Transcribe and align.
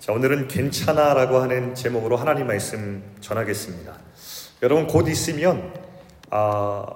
자, 0.00 0.14
오늘은 0.14 0.48
괜찮아 0.48 1.12
라고 1.12 1.40
하는 1.40 1.74
제목으로 1.74 2.16
하나님 2.16 2.46
말씀 2.46 3.02
전하겠습니다. 3.20 3.94
여러분 4.62 4.86
곧 4.86 5.06
있으면 5.08 5.74
아, 6.30 6.86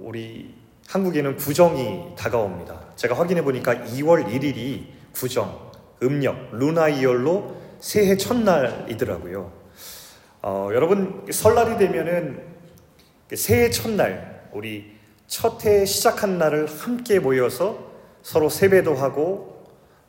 우리 0.00 0.54
한국에는 0.88 1.36
구정이 1.36 2.14
다가옵니다. 2.16 2.96
제가 2.96 3.18
확인해 3.18 3.42
보니까 3.42 3.74
2월 3.74 4.26
1일이 4.26 4.86
구정, 5.12 5.60
음력, 6.02 6.56
루나이얼로 6.56 7.54
새해 7.80 8.16
첫날이더라고요. 8.16 9.52
어, 10.40 10.70
여러분 10.72 11.26
설날이 11.30 11.76
되면은 11.76 12.44
새해 13.34 13.68
첫날 13.68 14.48
우리 14.54 14.90
첫 15.26 15.66
해 15.66 15.84
시작한 15.84 16.38
날을 16.38 16.66
함께 16.66 17.18
모여서 17.18 17.92
서로 18.22 18.48
세배도 18.48 18.94
하고 18.94 19.53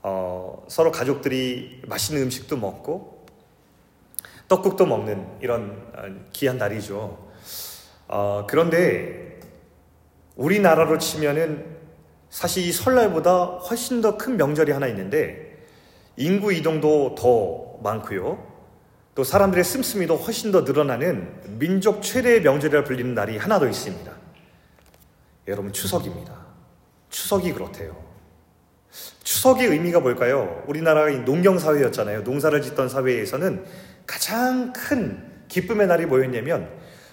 어, 0.08 0.64
서로 0.68 0.92
가족들이 0.92 1.82
맛있는 1.88 2.22
음식도 2.22 2.58
먹고 2.58 3.26
떡국도 4.48 4.86
먹는 4.86 5.26
이런 5.42 5.84
어, 5.96 6.04
귀한 6.32 6.60
날이죠. 6.60 7.18
어, 8.08 8.46
그런데 8.48 9.40
우리나라로 10.36 11.00
치면은 11.00 11.78
사실 12.30 12.68
이 12.68 12.72
설날보다 12.72 13.46
훨씬 13.68 14.02
더 14.02 14.16
큰 14.16 14.38
명절이 14.38 14.72
하나 14.72 14.86
있는데 14.90 15.66
인구 16.18 16.54
이동도 16.54 17.16
더 17.18 17.80
많고요. 17.82 18.46
또 19.16 19.24
사람들의 19.24 19.64
씀씀이도 19.64 20.18
훨씬 20.18 20.52
더 20.52 20.62
늘어나는 20.62 21.58
민족 21.58 22.04
최대의 22.04 22.42
명절이라 22.44 22.84
불리는 22.84 23.16
날이 23.16 23.38
하나 23.38 23.58
더 23.58 23.68
있습니다. 23.68 24.12
여러분 25.48 25.74
추석입니다. 25.74 26.46
추석이 27.10 27.54
그렇대요. 27.54 28.05
추석의 29.24 29.68
의미가 29.68 30.00
뭘까요? 30.00 30.64
우리나라가 30.68 31.10
농경 31.10 31.60
사회였잖아요. 31.60 32.22
농사를 32.22 32.62
짓던 32.62 32.90
사회에서는 32.90 33.66
가장 34.06 34.72
큰 34.74 35.24
기쁨의 35.48 35.88
날이 35.88 36.06
뭐였냐면 36.06 36.70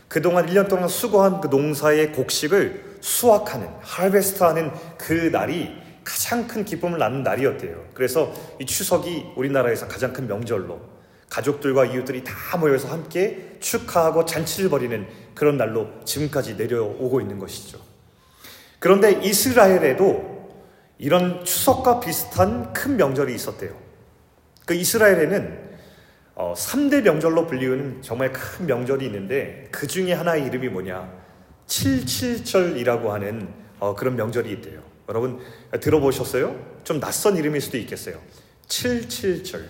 그동안 0.09 0.47
1년 0.47 0.69
동안 0.69 0.89
수고한 0.89 1.41
그 1.41 1.48
농사의 1.48 2.12
곡식을 2.12 2.98
수확하는, 3.01 3.67
하베스트하는 3.81 4.71
그 4.98 5.31
날이 5.33 5.75
가장 6.05 6.47
큰 6.47 6.65
기쁨을 6.65 6.98
낳는 6.98 7.23
날이었대요. 7.23 7.87
그래서 7.95 8.33
이 8.61 8.67
추석이 8.67 9.33
우리나라에서 9.37 9.89
가장 9.89 10.12
큰 10.12 10.27
명절로 10.28 10.81
가족들과 11.31 11.87
이웃들이 11.87 12.25
다 12.25 12.59
모여서 12.59 12.89
함께 12.89 13.56
축하하고 13.61 14.27
잔치를 14.27 14.69
벌이는 14.69 15.06
그런 15.34 15.56
날로 15.56 15.89
지금까지 16.05 16.56
내려오고 16.56 17.23
있는 17.23 17.39
것이죠. 17.39 17.78
그런데 18.78 19.12
이스라엘에도 19.23 20.31
이런 21.03 21.45
추석과 21.45 21.98
비슷한 21.98 22.72
큰 22.72 22.97
명절이 22.97 23.34
있었대요. 23.34 23.77
그 24.64 24.75
이스라엘에는 24.75 25.72
어, 26.36 26.55
3대 26.56 27.03
명절로 27.03 27.48
불리우는 27.48 28.03
정말 28.03 28.33
큰 28.33 28.67
명절이 28.67 29.06
있는데 29.06 29.67
그 29.72 29.89
중에 29.89 30.12
하나의 30.12 30.47
이름이 30.47 30.69
뭐냐? 30.69 31.12
77절이라고 31.67 33.09
하는 33.09 33.53
어, 33.81 33.97
그런 33.97 34.14
명절이 34.14 34.48
있대요. 34.53 34.81
여러분 35.09 35.41
들어보셨어요? 35.81 36.56
좀 36.84 37.00
낯선 37.00 37.37
이름일 37.37 37.61
수도 37.61 37.78
있겠어요. 37.78 38.20
77절. 38.69 39.64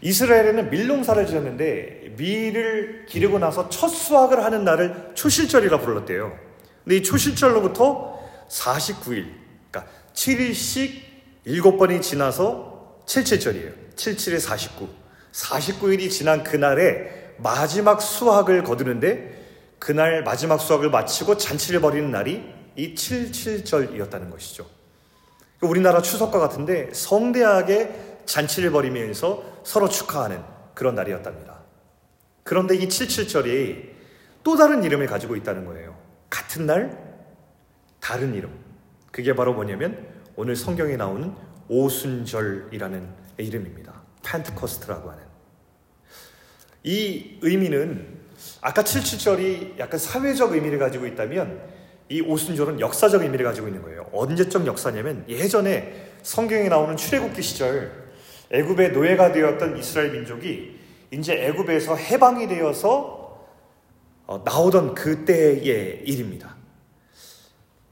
이스라엘에는 0.00 0.70
밀농사를 0.70 1.26
지었는데 1.26 2.14
밀을 2.16 3.04
기르고 3.06 3.38
나서 3.38 3.68
첫 3.68 3.88
수확을 3.88 4.42
하는 4.42 4.64
날을 4.64 5.10
초실절이라 5.12 5.80
불렀대요. 5.80 6.34
근데 6.82 6.96
이 6.96 7.02
초실절로부터 7.02 8.13
49일, 8.48 9.32
그러니까 9.70 9.92
7일씩 10.14 11.00
7번이 11.46 12.00
지나서 12.02 13.02
77절이에요. 13.06 13.94
77에 13.96 14.40
49. 14.40 14.88
49일이 15.32 16.10
지난 16.10 16.42
그날에 16.44 17.34
마지막 17.38 18.00
수학을 18.00 18.62
거두는데 18.62 19.44
그날 19.78 20.22
마지막 20.22 20.58
수학을 20.58 20.90
마치고 20.90 21.36
잔치를 21.36 21.80
벌이는 21.80 22.10
날이 22.10 22.42
이 22.76 22.94
77절이었다는 22.94 24.30
것이죠. 24.30 24.66
우리나라 25.60 26.00
추석과 26.02 26.38
같은데 26.38 26.90
성대하게 26.92 28.20
잔치를 28.26 28.70
벌이면서 28.70 29.42
서로 29.64 29.88
축하하는 29.88 30.42
그런 30.74 30.94
날이었답니다. 30.94 31.60
그런데 32.42 32.76
이 32.76 32.88
77절이 32.88 33.94
또 34.42 34.56
다른 34.56 34.84
이름을 34.84 35.06
가지고 35.06 35.36
있다는 35.36 35.64
거예요. 35.64 35.96
같은 36.28 36.66
날, 36.66 37.13
다른 38.04 38.34
이름. 38.34 38.50
그게 39.10 39.34
바로 39.34 39.54
뭐냐면 39.54 40.06
오늘 40.36 40.56
성경에 40.56 40.94
나오는 40.94 41.32
오순절이라는 41.68 43.08
이름입니다. 43.38 43.94
펜트코스트라고 44.22 45.10
하는. 45.10 45.24
이 46.82 47.38
의미는 47.40 48.06
아까 48.60 48.82
77절이 48.82 49.78
약간 49.78 49.98
사회적 49.98 50.52
의미를 50.52 50.78
가지고 50.78 51.06
있다면 51.06 51.62
이 52.10 52.20
오순절은 52.20 52.78
역사적 52.80 53.22
의미를 53.22 53.46
가지고 53.46 53.68
있는 53.68 53.80
거예요. 53.80 54.06
언제적 54.12 54.66
역사냐면 54.66 55.24
예전에 55.26 56.10
성경에 56.22 56.68
나오는 56.68 56.94
출애굽기 56.98 57.40
시절 57.40 57.90
애굽의 58.50 58.92
노예가 58.92 59.32
되었던 59.32 59.78
이스라엘 59.78 60.12
민족이 60.12 60.78
이제 61.10 61.46
애굽에서 61.46 61.96
해방이 61.96 62.48
되어서 62.48 63.48
어, 64.26 64.42
나오던 64.44 64.94
그때의 64.94 66.02
일입니다. 66.04 66.63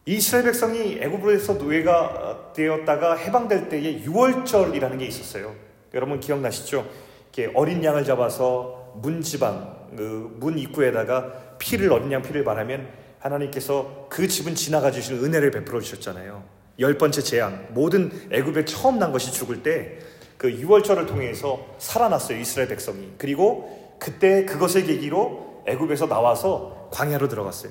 이스라엘 0.04 0.44
백성이 0.46 0.98
애굽에서 1.00 1.54
노예가 1.54 2.52
되었다가 2.54 3.14
해방될 3.16 3.68
때에 3.68 4.02
6월절이라는 4.02 4.98
게 4.98 5.06
있었어요. 5.06 5.54
여러분 5.94 6.18
기억나시죠? 6.18 6.86
이렇게 7.32 7.52
어린 7.54 7.84
양을 7.84 8.04
잡아서 8.04 8.92
문 9.00 9.22
지방 9.22 9.80
그 9.96 10.32
문 10.38 10.58
입구에다가 10.58 11.56
피를 11.58 11.92
어린 11.92 12.10
양 12.12 12.22
피를 12.22 12.44
바라면 12.44 12.88
하나님께서 13.20 14.06
그 14.10 14.26
집은 14.26 14.54
지나가 14.54 14.90
주실 14.90 15.22
은혜를 15.22 15.50
베풀어 15.50 15.80
주셨잖아요. 15.80 16.42
열 16.80 16.98
번째 16.98 17.20
재앙 17.22 17.68
모든 17.70 18.10
애굽에 18.32 18.64
처음 18.64 18.98
난 18.98 19.12
것이 19.12 19.32
죽을 19.32 19.62
때 19.62 19.98
그 20.42 20.48
6월절을 20.48 21.06
통해서 21.06 21.64
살아났어요 21.78 22.36
이스라엘 22.36 22.68
백성이. 22.68 23.12
그리고 23.16 23.96
그때 24.00 24.44
그것을 24.44 24.84
계기로 24.84 25.62
애굽에서 25.68 26.08
나와서 26.08 26.88
광야로 26.90 27.28
들어갔어요. 27.28 27.70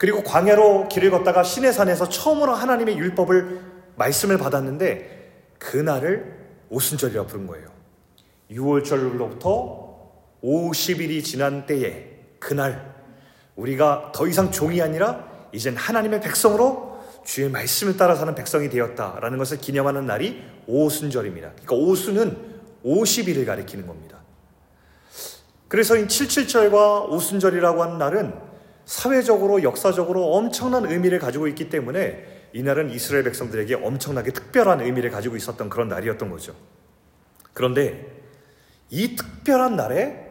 그리고 0.00 0.22
광야로 0.22 0.88
길을 0.88 1.10
걷다가 1.10 1.42
시내산에서 1.42 2.08
처음으로 2.08 2.54
하나님의 2.54 2.96
율법을 2.96 3.60
말씀을 3.96 4.38
받았는데 4.38 5.58
그날을 5.58 6.38
오순절이라고 6.70 7.28
부른 7.28 7.46
거예요. 7.46 7.68
6월절로부터 8.50 9.90
50일이 10.42 11.22
지난 11.22 11.66
때에 11.66 12.16
그날 12.38 12.94
우리가 13.56 14.12
더 14.14 14.26
이상 14.26 14.50
종이 14.50 14.80
아니라 14.80 15.28
이젠 15.52 15.76
하나님의 15.76 16.22
백성으로 16.22 16.98
주의 17.22 17.50
말씀을 17.50 17.98
따라 17.98 18.14
사는 18.14 18.34
백성이 18.34 18.70
되었다라는 18.70 19.36
것을 19.36 19.58
기념하는 19.58 20.06
날이 20.06 20.42
오순절입니다. 20.66 21.50
그러니까 21.56 21.76
오순은 21.76 22.38
50일을 22.86 23.44
가리키는 23.44 23.86
겁니다. 23.86 24.16
그래서 25.68 25.94
이 25.94 26.06
77절과 26.06 27.10
오순절이라고 27.10 27.82
하는 27.82 27.98
날은 27.98 28.49
사회적으로 28.84 29.62
역사적으로 29.62 30.34
엄청난 30.34 30.84
의미를 30.86 31.18
가지고 31.18 31.46
있기 31.48 31.68
때문에 31.68 32.48
이날은 32.52 32.90
이스라엘 32.90 33.24
백성들에게 33.24 33.74
엄청나게 33.76 34.32
특별한 34.32 34.80
의미를 34.80 35.10
가지고 35.10 35.36
있었던 35.36 35.68
그런 35.68 35.88
날이었던 35.88 36.28
거죠. 36.30 36.54
그런데 37.52 38.20
이 38.90 39.14
특별한 39.14 39.76
날에 39.76 40.28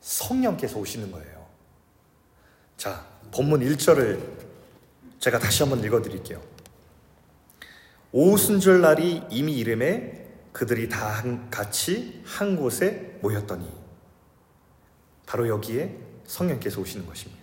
성령께서 0.00 0.78
오시는 0.78 1.12
거예요. 1.12 1.46
자, 2.76 3.06
본문 3.32 3.60
1절을 3.60 4.20
제가 5.20 5.38
다시 5.38 5.62
한번 5.62 5.84
읽어 5.84 6.02
드릴게요. 6.02 6.42
오순절 8.10 8.80
날이 8.80 9.22
이미 9.30 9.56
이름에 9.58 10.26
그들이 10.52 10.88
다 10.88 11.22
같이 11.50 12.22
한 12.24 12.56
곳에 12.56 13.18
모였더니 13.22 13.70
바로 15.24 15.48
여기에 15.48 15.96
성령께서 16.26 16.80
오시는 16.80 17.06
것입니다. 17.06 17.41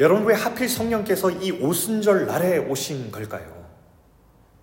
여러분 0.00 0.24
왜 0.24 0.34
하필 0.34 0.68
성령께서 0.68 1.30
이 1.30 1.50
오순절 1.50 2.26
날에 2.26 2.58
오신 2.58 3.10
걸까요? 3.10 3.66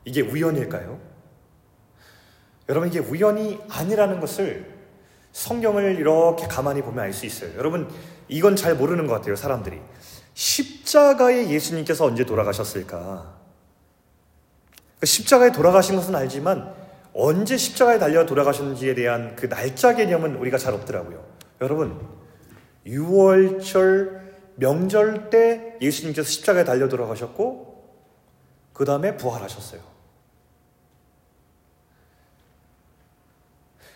이게 0.05 0.21
우연일까요? 0.21 0.99
여러분 2.69 2.89
이게 2.89 2.99
우연이 2.99 3.59
아니라는 3.69 4.19
것을 4.19 4.73
성경을 5.33 5.99
이렇게 5.99 6.47
가만히 6.47 6.81
보면 6.81 7.03
알 7.03 7.13
수 7.13 7.25
있어요. 7.25 7.51
여러분 7.57 7.89
이건 8.27 8.55
잘 8.55 8.75
모르는 8.75 9.07
것 9.07 9.13
같아요 9.13 9.35
사람들이 9.35 9.79
십자가에 10.33 11.49
예수님께서 11.49 12.05
언제 12.05 12.25
돌아가셨을까? 12.25 13.35
그 14.99 15.05
십자가에 15.05 15.51
돌아가신 15.51 15.95
것은 15.97 16.15
알지만 16.15 16.73
언제 17.13 17.57
십자가에 17.57 17.99
달려 17.99 18.25
돌아가셨는지에 18.25 18.95
대한 18.95 19.35
그 19.35 19.49
날짜 19.49 19.95
개념은 19.95 20.35
우리가 20.37 20.57
잘 20.57 20.73
없더라고요. 20.73 21.23
여러분 21.61 21.99
6월절 22.87 24.24
명절 24.55 25.29
때 25.29 25.77
예수님께서 25.81 26.27
십자가에 26.27 26.63
달려 26.63 26.87
돌아가셨고 26.87 27.75
그 28.73 28.85
다음에 28.85 29.15
부활하셨어요. 29.17 29.81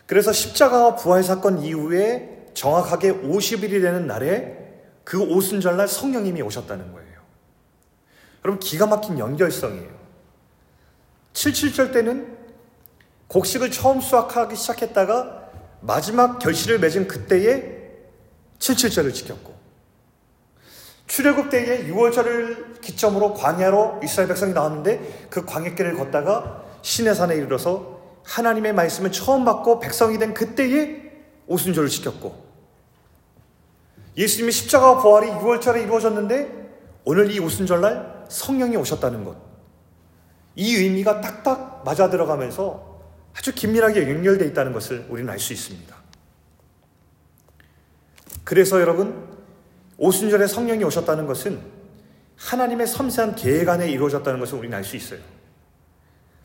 그래서 0.06 0.34
십자가와 0.34 0.96
부활 0.96 1.24
사건 1.24 1.62
이후에 1.62 2.48
정확하게 2.54 3.12
50일이 3.12 3.82
되는 3.82 4.08
날에 4.08 4.58
그 5.04 5.22
오순절날 5.22 5.88
성령님이 5.88 6.42
오셨다는 6.42 6.92
거예요. 6.92 7.20
여러분 8.44 8.60
기가 8.60 8.88
막힌 8.88 9.20
연결성이에요. 9.20 10.00
77절 11.34 11.94
때는 11.94 12.38
곡식을 13.28 13.70
처음 13.70 14.02
수확하기 14.02 14.56
시작했다가 14.56 15.52
마지막 15.82 16.40
결실을 16.40 16.80
맺은 16.80 17.08
그때에 17.08 17.92
77절을 18.58 19.14
지켰고 19.14 19.59
출애굽 21.10 21.50
때에 21.50 21.88
6월절을 21.88 22.82
기점으로 22.82 23.34
광야로 23.34 24.00
이스라엘 24.04 24.28
백성이 24.28 24.54
나왔는데 24.54 25.28
그 25.32 25.44
광야길을 25.44 25.96
걷다가 25.96 26.64
시내산에 26.84 27.36
이르러서 27.36 28.00
하나님의 28.24 28.74
말씀을 28.74 29.12
처음 29.12 29.44
받고 29.44 29.80
백성이 29.80 30.20
된 30.20 30.36
그때에 30.36 31.12
오순절을 31.48 31.90
지켰고 31.90 32.48
예수님의 34.18 34.52
십자가와 34.52 35.02
부활이 35.02 35.28
6월절에 35.30 35.84
이루어졌는데 35.84 36.70
오늘 37.06 37.32
이 37.32 37.40
오순절날 37.40 38.26
성령이 38.30 38.78
오셨다는 38.78 39.26
것. 39.26 39.36
이 40.56 40.76
의미가 40.76 41.22
딱딱 41.22 41.84
맞아 41.86 42.10
들어가면서 42.12 43.00
아주 43.36 43.56
긴밀하게 43.56 44.04
연결되어 44.04 44.48
있다는 44.50 44.74
것을 44.74 45.08
우리는 45.10 45.32
알 45.32 45.40
수 45.40 45.54
있습니다. 45.54 45.96
그래서 48.44 48.82
여러분, 48.82 49.29
오순절에 50.00 50.48
성령이 50.48 50.84
오셨다는 50.86 51.28
것은 51.28 51.62
하나님의 52.38 52.88
섬세한 52.88 53.36
계획 53.36 53.68
안에 53.68 53.92
이루어졌다는 53.92 54.40
것을 54.40 54.58
우리는 54.58 54.76
알 54.76 54.84
수 54.84 54.96
있어요. 54.96 55.20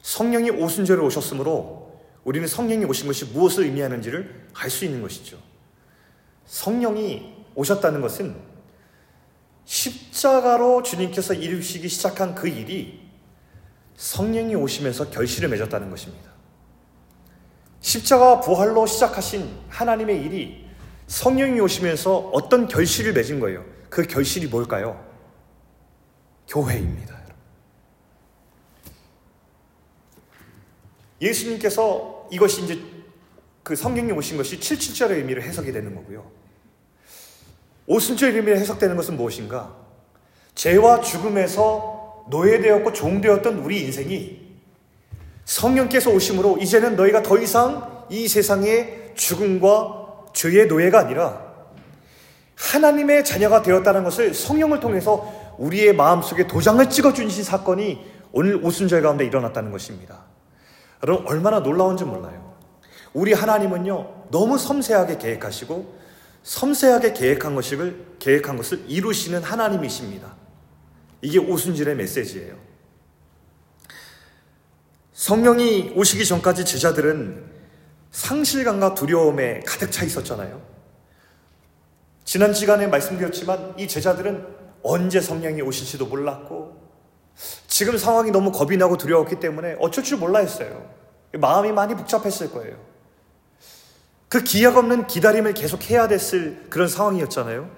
성령이 0.03 0.51
오순절에 0.51 1.01
오셨으므로 1.01 2.03
우리는 2.25 2.47
성령이 2.47 2.85
오신 2.85 3.07
것이 3.07 3.27
무엇을 3.27 3.65
의미하는지를 3.65 4.49
알 4.55 4.71
수 4.71 4.85
있는 4.85 5.01
것이죠. 5.03 5.39
성령이 6.47 7.33
오셨다는 7.55 8.01
것은 8.01 8.35
십자가로 9.65 10.83
주님께서 10.83 11.33
이루시기 11.33 11.89
시작한 11.89 12.35
그 12.35 12.49
일이 12.49 13.01
성령이 13.97 14.57
오시면서 14.57 15.11
결실을 15.11 15.49
맺었다는 15.49 15.91
것입니다. 15.91 16.31
십자가 17.81 18.41
부활로 18.41 18.85
시작하신 18.87 19.49
하나님의 19.69 20.23
일이 20.23 20.64
성령이 21.15 21.61
오시면서 21.61 22.31
어떤 22.33 22.67
결실을 22.67 23.13
맺은 23.13 23.39
거예요. 23.39 23.65
그 23.89 24.03
결실이 24.03 24.49
뭘까요? 24.49 25.01
교회입니다. 26.49 27.15
예수님께서 31.23 32.29
이것이 32.33 32.65
이제 32.65 32.83
그 33.63 33.77
성령이 33.77 34.11
오신 34.11 34.37
것이 34.37 34.59
77절의 34.59 35.13
의미를 35.13 35.45
해석이 35.45 35.71
되는 35.71 35.95
거고요. 35.95 36.29
오순절 37.87 38.35
의미로 38.35 38.57
해석되는 38.57 38.97
것은 38.97 39.17
무엇인가? 39.17 39.73
죄와 40.57 41.01
죽음에서 41.01 42.25
노예되었고 42.29 42.93
종되었던 42.93 43.59
우리 43.61 43.85
인생이 43.85 44.41
성령께서 45.45 46.11
오심으로 46.11 46.59
이제는 46.59 46.97
너희가 46.97 47.23
더 47.23 47.39
이상 47.39 48.05
이 48.11 48.27
세상의 48.27 49.13
죽음과 49.15 50.04
죄의 50.35 50.67
노예가 50.67 50.99
아니라 50.99 51.55
하나님의 52.57 53.25
자녀가 53.25 53.63
되었다는 53.63 54.05
것을 54.05 54.35
성령을 54.35 54.81
통해서 54.81 55.55
우리의 55.59 55.95
마음속에 55.95 56.47
도장을 56.47 56.89
찍어주신 56.91 57.43
사건이 57.43 58.05
오늘 58.33 58.57
오순절 58.63 59.01
가운데 59.03 59.25
일어났다는 59.25 59.71
것입니다. 59.71 60.25
여러분, 61.03 61.27
얼마나 61.27 61.61
놀라운지 61.61 62.05
몰라요. 62.05 62.55
우리 63.13 63.33
하나님은요, 63.33 64.27
너무 64.31 64.59
섬세하게 64.59 65.19
계획하시고 65.19 65.99
섬세하게 66.43 67.13
계획한 67.13 67.55
것을, 67.55 68.05
계획한 68.19 68.57
것을 68.57 68.85
이루시는 68.89 69.43
하나님이십니다. 69.43 70.35
이게 71.23 71.39
오순절의 71.39 71.97
메시지예요. 71.97 72.57
성령이 75.13 75.93
오시기 75.95 76.27
전까지 76.27 76.65
제자들은 76.65 77.54
상실감과 78.15 78.95
두려움에 78.95 79.61
가득 79.67 79.91
차 79.91 80.05
있었잖아요. 80.05 80.63
지난 82.25 82.55
시간에 82.55 82.87
말씀드렸지만 82.87 83.75
이 83.77 83.89
제자들은 83.89 84.47
언제 84.85 85.21
성령이 85.21 85.61
오실지도 85.63 86.07
몰랐고 86.07 86.81
지금 87.67 87.99
상황이 87.99 88.31
너무 88.31 88.53
겁이 88.53 88.77
나고 88.77 88.97
두려웠기 88.97 89.41
때문에 89.41 89.77
어쩔 89.81 90.05
줄 90.05 90.19
몰라 90.19 90.39
했어요. 90.39 90.89
마음이 91.33 91.73
많이 91.73 91.97
복잡했을 91.97 92.53
거예요. 92.53 92.77
그 94.29 94.45
기약 94.45 94.77
없는 94.77 95.09
기다림을 95.09 95.53
계속 95.55 95.91
해야 95.91 96.07
됐을 96.07 96.67
그런 96.71 96.87
상황이었잖아요. 96.87 97.69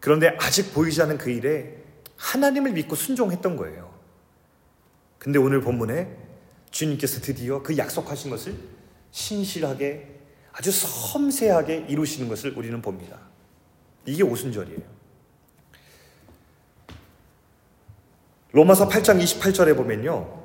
그런데 0.00 0.36
아직 0.38 0.74
보이지 0.74 1.00
않는 1.00 1.16
그 1.16 1.30
일에 1.30 1.82
하나님을 2.16 2.72
믿고 2.72 2.94
순종했던 2.94 3.56
거예요. 3.56 3.90
근데 5.18 5.38
오늘 5.38 5.62
본문에 5.62 6.14
주님께서 6.70 7.22
드디어 7.22 7.62
그 7.62 7.78
약속하신 7.78 8.30
것을 8.30 8.80
신실하게 9.10 10.20
아주 10.52 10.70
섬세하게 10.70 11.86
이루시는 11.88 12.28
것을 12.28 12.56
우리는 12.56 12.80
봅니다. 12.82 13.18
이게 14.06 14.22
오순절이에요. 14.22 14.80
로마서 18.52 18.88
8장 18.88 19.22
28절에 19.22 19.76
보면요. 19.76 20.40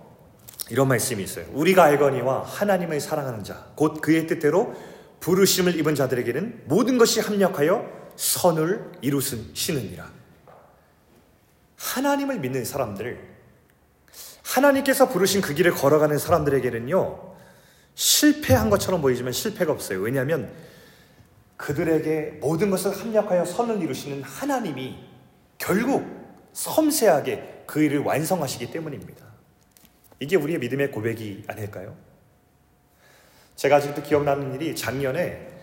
이런 0.70 0.88
말씀이 0.88 1.24
있어요. 1.24 1.46
우리가 1.54 1.84
알거니와 1.84 2.44
하나님을 2.44 3.00
사랑하는 3.00 3.44
자, 3.44 3.72
곧 3.76 4.02
그의 4.02 4.28
뜻대로 4.28 4.74
부르심을 5.20 5.76
입은 5.80 5.96
자들에게는 5.96 6.64
모든 6.66 6.98
것이 6.98 7.20
합력하여 7.20 8.12
선을 8.16 8.92
이루시느니라. 9.02 10.10
하나님을 11.78 12.40
믿는 12.40 12.66
사람들, 12.66 13.36
하나님께서 14.44 15.10
부르신 15.10 15.42
그 15.42 15.54
길을 15.54 15.72
걸어가는 15.72 16.18
사람들에게는요, 16.18 17.35
실패한 17.96 18.70
것처럼 18.70 19.02
보이지만 19.02 19.34
실패가 19.34 19.72
없어요. 19.72 20.02
왜냐하면 20.02 20.52
그들에게 21.58 22.38
모든 22.42 22.70
것을 22.70 22.92
합력하여 22.92 23.46
선을 23.46 23.82
이루시는 23.82 24.22
하나님이 24.22 25.00
결국 25.58 26.06
섬세하게 26.54 27.64
그 27.66 27.82
일을 27.82 28.00
완성하시기 28.00 28.72
때문입니다. 28.72 29.26
이게 30.20 30.36
우리의 30.36 30.60
믿음의 30.60 30.92
고백이 30.92 31.46
아닐까요? 31.48 31.96
제가 33.56 33.78
아직도 33.78 34.04
기억나는 34.04 34.54
일이 34.56 34.76
작년에 34.76 35.56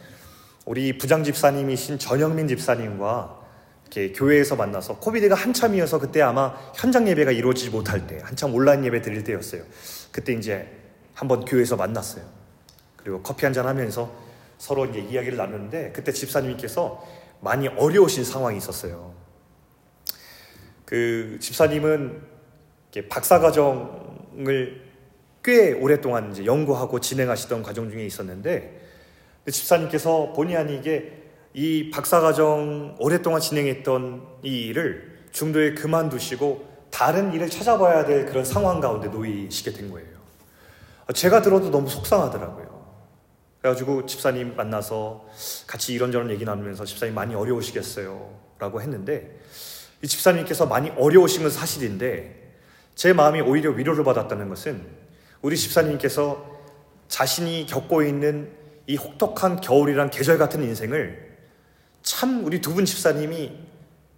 우리 0.65 0.97
부장 0.97 1.25
집사님이신 1.25 1.99
전영민 1.99 2.49
집사님과 2.49 3.41
이렇게 3.83 4.13
교회에서 4.13 4.57
만나서 4.57 4.99
코비드가 4.99 5.35
한참이어서 5.35 5.99
그때 5.99 6.23
아마 6.23 6.55
현장 6.75 7.07
예배가 7.07 7.33
이루어지지 7.33 7.71
못할 7.71 8.07
때 8.07 8.21
한참 8.23 8.55
온라인 8.55 8.85
예배 8.85 9.03
드릴 9.03 9.25
때였어요. 9.25 9.65
그때 10.11 10.33
이제 10.33 10.82
한번 11.15 11.45
교회에서 11.45 11.77
만났어요. 11.77 12.25
그리고 12.97 13.23
커피 13.23 13.45
한 13.45 13.53
잔 13.53 13.67
하면서 13.67 14.13
서로 14.59 14.87
이제 14.87 15.01
이야기를 15.01 15.37
나누는데 15.37 15.93
그때 15.93 16.13
집사님께서 16.13 17.05
많이 17.41 17.67
어려우신 17.69 18.25
상황이 18.25 18.57
있었어요. 18.59 19.13
그 20.85 21.39
집사님은 21.41 22.23
박사과정을 23.09 24.83
꽤 25.43 25.73
오랫동안 25.73 26.31
이제 26.31 26.45
연구하고 26.45 27.01
진행하시던 27.01 27.63
과정 27.63 27.91
중에 27.91 28.05
있었는데 28.07 28.81
집사님께서 29.51 30.33
본의 30.35 30.57
아니게 30.57 31.23
이 31.55 31.91
박사과정 31.91 32.97
오랫동안 33.01 33.41
진행했던 33.41 34.27
이 34.45 34.67
일을 34.69 35.25
중도에 35.33 35.75
그만두시고 35.75 36.71
다른 36.91 37.33
일을 37.33 37.51
찾아봐야 37.51 38.05
될 38.05 38.27
그런 38.27 38.45
상황 38.45 38.79
가운데 38.81 39.09
놓이시게 39.09 39.73
된 39.73 39.91
거예요. 39.91 40.12
제가 41.15 41.43
들어도 41.43 41.71
너무 41.71 41.89
속상하더라고요. 41.89 42.83
그래가지고 43.61 44.07
집사님 44.07 44.57
만나서 44.57 45.27
같이 45.67 45.93
이런저런 45.93 46.31
얘기 46.31 46.45
나누면서 46.45 46.85
집사님 46.85 47.15
많이 47.15 47.35
어려우시겠어요. 47.35 48.41
라고 48.59 48.81
했는데 48.81 49.41
이 50.03 50.09
집사님께서 50.09 50.67
많이 50.67 50.91
어려우신 50.91 51.43
건 51.43 51.51
사실인데 51.51 52.53
제 52.95 53.13
마음이 53.13 53.41
오히려 53.41 53.71
위로를 53.71 54.05
받았다는 54.05 54.49
것은 54.49 54.85
우리 55.43 55.57
집사님께서 55.57 56.45
자신이 57.09 57.67
겪고 57.67 58.03
있는 58.03 58.51
이 58.87 58.97
혹독한 58.97 59.61
겨울이란 59.61 60.11
계절 60.11 60.39
같은 60.39 60.63
인생을 60.63 61.37
참 62.03 62.45
우리 62.45 62.61
두 62.61 62.75
분 62.75 62.85
집사님이 62.85 63.59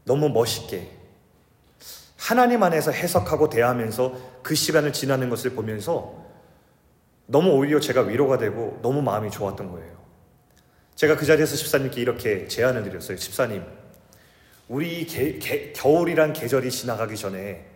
너무 0.05 0.29
멋있게 0.29 0.91
하나님 2.17 2.63
안에서 2.63 2.91
해석하고 2.91 3.51
대하면서 3.51 4.41
그 4.43 4.55
시간을 4.55 4.93
지나는 4.93 5.29
것을 5.29 5.51
보면서 5.55 6.24
너무 7.27 7.51
오히려 7.51 7.81
제가 7.81 8.03
위로가 8.03 8.39
되고 8.39 8.79
너무 8.83 9.03
마음이 9.03 9.31
좋았던 9.31 9.71
거예요. 9.71 9.95
제가 10.95 11.17
그 11.17 11.27
자리에서 11.27 11.57
집사님께 11.57 12.01
이렇게 12.01 12.47
제안을 12.47 12.85
드렸어요. 12.85 13.17
집사님, 13.17 13.65
우리 14.69 15.07
게, 15.07 15.39
게, 15.39 15.73
겨울이란 15.73 16.33
계절이 16.33 16.71
지나가기 16.71 17.17
전에 17.17 17.67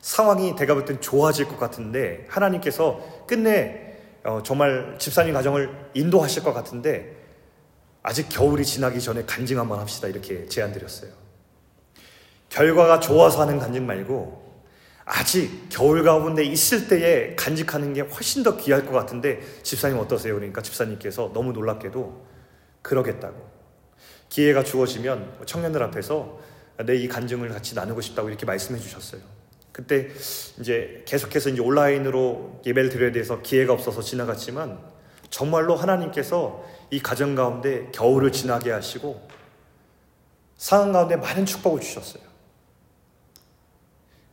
상황이 0.00 0.54
내가 0.54 0.74
볼 0.74 0.84
땐 0.84 1.00
좋아질 1.00 1.46
것 1.46 1.58
같은데 1.58 2.26
하나님께서 2.28 3.24
끝내 3.26 3.94
어, 4.24 4.42
정말 4.42 4.96
집사님 4.98 5.34
가정을 5.34 5.70
인도하실 5.94 6.42
것 6.42 6.52
같은데 6.52 7.14
아직 8.02 8.28
겨울이 8.28 8.64
지나기 8.64 9.00
전에 9.00 9.24
간증 9.24 9.58
한번 9.58 9.78
합시다 9.80 10.08
이렇게 10.08 10.46
제안 10.46 10.72
드렸어요. 10.72 11.10
결과가 12.48 13.00
좋아서 13.00 13.40
하는 13.42 13.58
간증 13.58 13.86
말고 13.86 14.45
아직 15.06 15.68
겨울 15.70 16.02
가운데 16.02 16.44
있을 16.44 16.88
때에 16.88 17.36
간직하는 17.36 17.94
게 17.94 18.00
훨씬 18.00 18.42
더 18.42 18.56
귀할 18.56 18.84
것 18.84 18.92
같은데 18.92 19.40
집사님 19.62 19.98
어떠세요? 19.98 20.34
그러니까 20.34 20.60
집사님께서 20.62 21.30
너무 21.32 21.52
놀랍게도 21.52 22.26
그러겠다고 22.82 23.48
기회가 24.28 24.64
주어지면 24.64 25.42
청년들 25.46 25.82
앞에서 25.84 26.38
내 26.84 26.96
이 26.96 27.08
간증을 27.08 27.48
같이 27.48 27.74
나누고 27.74 28.00
싶다고 28.00 28.28
이렇게 28.28 28.44
말씀해 28.44 28.78
주셨어요. 28.80 29.20
그때 29.72 30.08
이제 30.60 31.04
계속해서 31.06 31.50
이제 31.50 31.62
온라인으로 31.62 32.60
예배를 32.66 32.90
드려야 32.90 33.12
돼서 33.12 33.40
기회가 33.42 33.72
없어서 33.72 34.02
지나갔지만 34.02 34.78
정말로 35.30 35.76
하나님께서 35.76 36.64
이 36.90 37.00
가정 37.00 37.34
가운데 37.34 37.88
겨울을 37.92 38.32
지나게 38.32 38.72
하시고 38.72 39.26
상황 40.56 40.92
가운데 40.92 41.16
많은 41.16 41.46
축복을 41.46 41.80
주셨어요. 41.80 42.25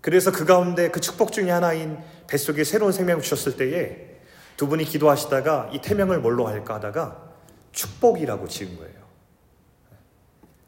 그래서 0.03 0.33
그 0.33 0.43
가운데 0.43 0.91
그 0.91 0.99
축복 0.99 1.31
중에 1.31 1.49
하나인 1.49 1.97
뱃속에 2.27 2.65
새로운 2.65 2.91
생명을 2.91 3.23
주셨을 3.23 3.55
때에 3.55 4.19
두 4.57 4.67
분이 4.67 4.83
기도하시다가 4.83 5.69
이 5.71 5.79
태명을 5.79 6.19
뭘로 6.19 6.45
할까 6.45 6.75
하다가 6.75 7.23
축복이라고 7.71 8.49
지은 8.49 8.75
거예요. 8.75 9.01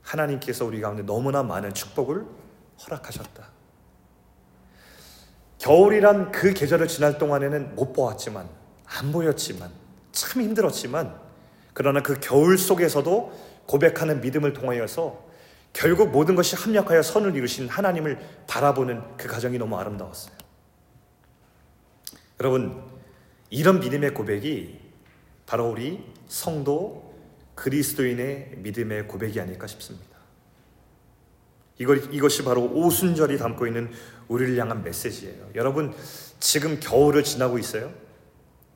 하나님께서 0.04 0.64
우리 0.64 0.80
가운데 0.80 1.04
너무나 1.04 1.44
많은 1.44 1.74
축복을 1.74 2.26
허락하셨다. 2.86 3.50
겨울이란 5.58 6.32
그 6.32 6.54
계절을 6.54 6.88
지날 6.88 7.18
동안에는 7.18 7.76
못 7.76 7.92
보았지만, 7.92 8.48
안 8.86 9.12
보였지만, 9.12 9.70
참 10.14 10.44
힘들었지만, 10.44 11.14
그러나 11.74 12.02
그 12.02 12.22
겨울 12.22 12.58
속에서도 12.58 13.34
고백하는 13.66 14.22
믿음을 14.22 14.54
통하여서 14.54 15.25
결국 15.76 16.10
모든 16.10 16.36
것이 16.36 16.56
합력하여 16.56 17.02
선을 17.02 17.36
이루신 17.36 17.68
하나님을 17.68 18.18
바라보는 18.48 19.18
그 19.18 19.28
가정이 19.28 19.58
너무 19.58 19.78
아름다웠어요. 19.78 20.34
여러분, 22.40 22.82
이런 23.50 23.82
믿음의 23.82 24.14
고백이 24.14 24.80
바로 25.46 25.70
우리 25.70 26.02
성도 26.30 27.14
그리스도인의 27.56 28.54
믿음의 28.60 29.10
고백이 29.10 29.38
아닐까 29.42 29.68
싶습니다. 29.68 30.16
이것, 31.78 32.06
이것이 32.10 32.46
바로 32.46 32.64
오순절이 32.64 33.38
담고 33.38 33.68
있는 33.68 33.92
우리를 34.30 34.58
향한 34.58 34.82
메시지예요. 34.82 35.50
여러분, 35.56 35.94
지금 36.40 36.80
겨울을 36.80 37.26
지나고 37.26 37.60
있어요? 37.60 37.94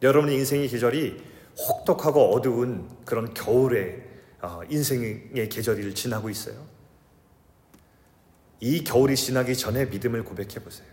여러분의 0.02 0.36
인생의 0.36 0.68
계절이 0.68 1.24
혹독하고 1.58 2.36
어두운 2.36 2.90
그런 3.06 3.34
겨울의 3.34 4.04
어, 4.42 4.60
인생의 4.70 5.48
계절을 5.48 5.96
지나고 5.96 6.30
있어요. 6.30 6.79
이 8.60 8.84
겨울이 8.84 9.16
지나기 9.16 9.56
전에 9.56 9.86
믿음을 9.86 10.24
고백해 10.24 10.56
보세요. 10.64 10.88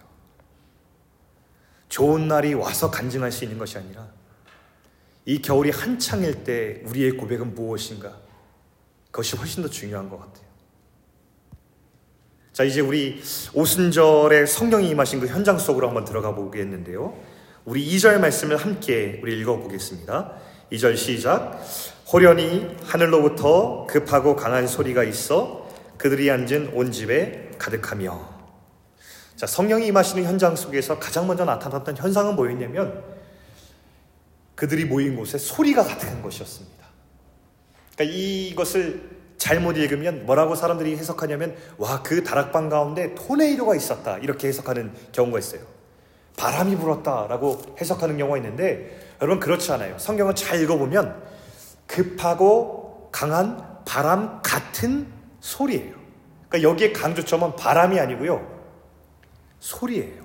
좋은 1.88 2.28
날이 2.28 2.54
와서 2.54 2.90
간증할 2.90 3.32
수 3.32 3.44
있는 3.44 3.58
것이 3.58 3.78
아니라 3.78 4.08
이 5.24 5.40
겨울이 5.42 5.70
한창일 5.70 6.44
때 6.44 6.82
우리의 6.84 7.12
고백은 7.12 7.54
무엇인가? 7.54 8.16
그것이 9.10 9.36
훨씬 9.36 9.62
더 9.62 9.68
중요한 9.68 10.08
것 10.08 10.18
같아요. 10.18 10.46
자, 12.52 12.64
이제 12.64 12.80
우리 12.80 13.20
오순절에 13.52 14.46
성령이 14.46 14.88
임하신 14.90 15.20
그 15.20 15.26
현장 15.26 15.58
속으로 15.58 15.88
한번 15.88 16.04
들어가 16.04 16.34
보겠는데요. 16.34 17.14
우리 17.64 17.84
2절 17.86 18.18
말씀을 18.20 18.56
함께 18.56 19.20
우리 19.22 19.38
읽어 19.40 19.56
보겠습니다. 19.58 20.32
2절 20.72 20.96
시작. 20.96 21.60
호련히 22.12 22.76
하늘로부터 22.84 23.86
급하고 23.88 24.36
강한 24.36 24.66
소리가 24.66 25.02
있어 25.04 25.68
그들이 25.98 26.30
앉은 26.30 26.70
온 26.74 26.92
집에 26.92 27.45
가득하며. 27.58 28.36
자, 29.36 29.46
성령이 29.46 29.86
임하시는 29.88 30.24
현장 30.24 30.56
속에서 30.56 30.98
가장 30.98 31.26
먼저 31.26 31.44
나타났던 31.44 31.96
현상은 31.96 32.36
뭐였냐면 32.36 33.04
그들이 34.54 34.86
모인 34.86 35.16
곳에 35.16 35.36
소리가 35.36 35.84
가득한 35.84 36.22
것이었습니다. 36.22 36.86
그러니까 37.94 38.16
이것을 38.16 39.16
잘못 39.36 39.76
읽으면 39.76 40.24
뭐라고 40.24 40.54
사람들이 40.54 40.96
해석하냐면 40.96 41.56
와 41.76 42.02
그 42.02 42.24
다락방 42.24 42.68
가운데 42.68 43.14
토네이도가 43.14 43.74
있었다 43.74 44.18
이렇게 44.18 44.48
해석하는 44.48 44.92
경우가 45.12 45.38
있어요. 45.38 45.60
바람이 46.36 46.76
불었다라고 46.76 47.76
해석하는 47.80 48.16
경우가 48.18 48.38
있는데 48.38 49.14
여러분 49.20 49.40
그렇지 49.40 49.70
않아요. 49.72 49.98
성경을 49.98 50.34
잘 50.34 50.60
읽어보면 50.62 51.22
급하고 51.86 53.10
강한 53.12 53.82
바람 53.84 54.40
같은 54.42 55.06
소리예요. 55.40 55.95
그러니까 56.56 56.62
여기에 56.62 56.92
강조점은 56.92 57.56
바람이 57.56 58.00
아니고요. 58.00 58.46
소리예요. 59.60 60.24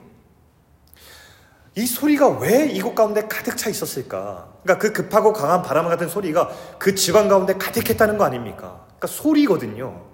이 1.75 1.85
소리가 1.85 2.39
왜 2.39 2.65
이곳 2.65 2.95
가운데 2.95 3.27
가득 3.27 3.57
차 3.57 3.69
있었을까? 3.69 4.53
그러니까 4.63 4.77
그 4.77 4.93
급하고 4.93 5.31
강한 5.33 5.61
바람 5.61 5.87
같은 5.87 6.09
소리가 6.09 6.49
그 6.77 6.95
지방 6.95 7.27
가운데 7.27 7.53
가득했다는 7.53 8.17
거 8.17 8.25
아닙니까? 8.25 8.85
그러니까 8.87 9.07
소리거든요. 9.07 10.05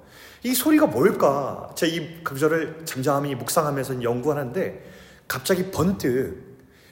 이 0.44 0.54
소리가 0.54 0.86
뭘까? 0.86 1.70
제가 1.76 1.92
이 1.92 2.24
구절을 2.24 2.82
잠잠히 2.86 3.34
묵상하면서 3.36 4.04
연구하는데 4.04 4.84
갑자기 5.28 5.72
번뜩 5.72 6.46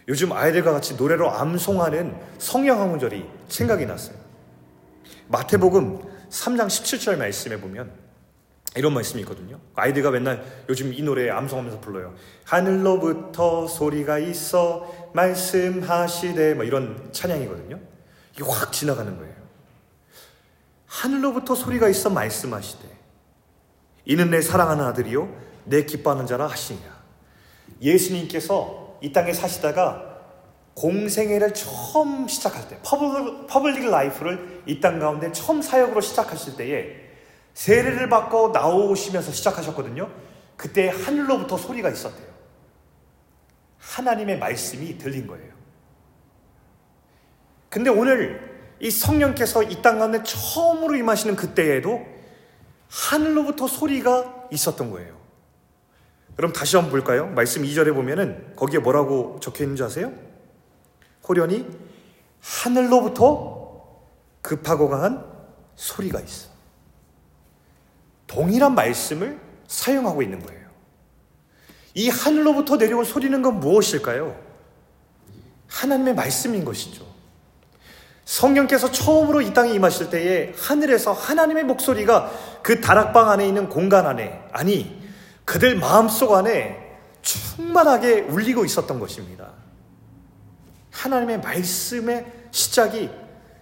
요즘 0.07 0.31
아이들과 0.31 0.71
같이 0.71 0.95
노래로 0.95 1.31
암송하는 1.31 2.15
성령 2.37 2.79
항문절이 2.81 3.27
생각이 3.47 3.85
났어요. 3.85 4.17
마태복음 5.27 6.01
3장 6.29 6.67
17절 6.67 7.17
말씀에 7.17 7.59
보면 7.59 8.04
이런 8.75 8.93
말씀이 8.93 9.21
있거든요. 9.21 9.59
아이들과 9.75 10.11
맨날 10.11 10.43
요즘 10.69 10.93
이 10.93 11.01
노래 11.01 11.29
암송하면서 11.29 11.79
불러요. 11.79 12.13
하늘로부터 12.43 13.67
소리가 13.67 14.19
있어 14.19 15.11
말씀하시되 15.13 16.55
뭐 16.55 16.65
이런 16.65 17.09
찬양이거든요. 17.11 17.79
이게 18.33 18.43
확 18.43 18.71
지나가는 18.73 19.17
거예요. 19.17 19.33
하늘로부터 20.87 21.55
소리가 21.55 21.87
있어 21.89 22.09
말씀하시되 22.09 22.83
이는 24.05 24.29
내 24.29 24.41
사랑하는 24.41 24.83
아들이요 24.85 25.33
내 25.65 25.83
기뻐하는 25.85 26.27
자라 26.27 26.47
하시니라. 26.47 26.93
예수님께서 27.81 28.97
이 29.01 29.11
땅에 29.11 29.33
사시다가 29.33 30.13
공생애를 30.75 31.53
처음 31.53 32.27
시작할 32.27 32.67
때 32.67 32.79
public 32.83 33.89
life를 33.89 34.63
이 34.67 34.81
땅 34.81 34.99
가운데 34.99 35.31
처음 35.31 35.61
사역으로 35.61 36.01
시작하실 36.01 36.57
때에 36.57 37.04
세례를 37.55 38.09
받고 38.09 38.49
나오시면서 38.49 39.31
시작하셨거든요. 39.31 40.11
그때 40.55 40.89
하늘로부터 40.89 41.57
소리가 41.57 41.89
있었대요. 41.89 42.27
하나님의 43.79 44.37
말씀이 44.39 44.97
들린 44.97 45.25
거예요. 45.25 45.53
근데 47.69 47.89
오늘 47.89 48.75
이 48.79 48.91
성령께서 48.91 49.63
이 49.63 49.81
땅 49.81 49.99
가운데 49.99 50.21
처음으로 50.23 50.95
임하시는 50.95 51.35
그때에도 51.35 52.05
하늘로부터 52.89 53.67
소리가 53.67 54.47
있었던 54.51 54.91
거예요. 54.91 55.15
그럼 56.35 56.51
다시 56.51 56.75
한번 56.75 56.91
볼까요? 56.91 57.27
말씀 57.27 57.63
2절에 57.63 57.93
보면은 57.93 58.53
거기에 58.55 58.79
뭐라고 58.79 59.39
적혀 59.41 59.63
있는지 59.63 59.83
아세요? 59.83 60.11
호련히 61.27 61.65
하늘로부터 62.41 64.01
급하고 64.41 64.89
강한 64.89 65.25
소리가 65.75 66.19
있어. 66.19 66.54
동일한 68.27 68.75
말씀을 68.75 69.39
사용하고 69.67 70.21
있는 70.21 70.41
거예요. 70.41 70.65
이 71.93 72.09
하늘로부터 72.09 72.77
내려온 72.77 73.05
소리는 73.05 73.41
건 73.41 73.59
무엇일까요? 73.59 74.37
하나님의 75.67 76.15
말씀인 76.15 76.65
것이죠. 76.65 77.05
성령께서 78.25 78.91
처음으로 78.91 79.41
이 79.41 79.53
땅에 79.53 79.71
임하실 79.73 80.09
때에 80.09 80.53
하늘에서 80.57 81.13
하나님의 81.13 81.63
목소리가 81.63 82.31
그 82.63 82.81
다락방 82.81 83.29
안에 83.29 83.47
있는 83.47 83.69
공간 83.69 84.07
안에, 84.07 84.41
아니, 84.51 85.01
그들 85.45 85.77
마음속 85.77 86.33
안에 86.33 86.97
충만하게 87.21 88.21
울리고 88.21 88.65
있었던 88.65 88.99
것입니다. 88.99 89.51
하나님의 90.91 91.41
말씀의 91.41 92.25
시작이 92.51 93.09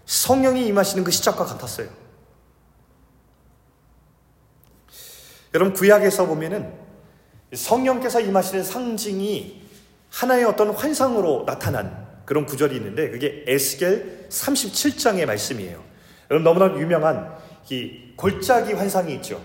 성령이 0.05 0.65
임하시는 0.67 1.03
그 1.03 1.11
시작과 1.11 1.45
같았어요. 1.45 1.89
여러분 5.53 5.73
구약에서 5.73 6.25
보면은 6.25 6.73
성령께서 7.53 8.19
임하시는 8.19 8.63
상징이 8.63 9.61
하나의 10.09 10.45
어떤 10.45 10.71
환상으로 10.71 11.45
나타난 11.45 12.07
그런 12.25 12.45
구절이 12.45 12.75
있는데 12.77 13.09
그게 13.09 13.43
에스겔 13.47 14.27
37장의 14.29 15.25
말씀이에요. 15.25 15.83
여러분 16.31 16.43
너무나 16.43 16.79
유명한 16.79 17.35
이 17.69 18.13
골짜기 18.15 18.73
환상이 18.73 19.13
있죠. 19.15 19.43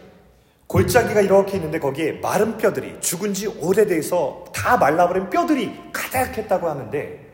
골짜기가 0.67 1.23
이렇게 1.23 1.57
있는데 1.57 1.79
거기에 1.79 2.13
마른 2.13 2.59
뼈들이 2.59 3.01
죽은 3.01 3.35
지 3.35 3.47
오래돼서 3.47 4.45
다 4.55 4.77
말라버린 4.77 5.31
뼈들이 5.31 5.75
가득했다고 5.93 6.69
하는데 6.69 7.27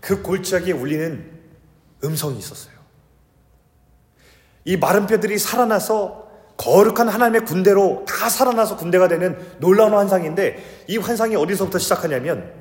그 0.00 0.22
골짜기에 0.22 0.72
울리는 0.72 1.40
음성이 2.04 2.38
있었어요. 2.38 2.74
이 4.64 4.76
마른 4.76 5.06
뼈들이 5.06 5.38
살아나서 5.38 6.29
거룩한 6.60 7.08
하나님의 7.08 7.46
군대로 7.46 8.04
다 8.06 8.28
살아나서 8.28 8.76
군대가 8.76 9.08
되는 9.08 9.34
놀라운 9.60 9.94
환상인데 9.94 10.84
이 10.88 10.98
환상이 10.98 11.34
어디서부터 11.34 11.78
시작하냐면 11.78 12.52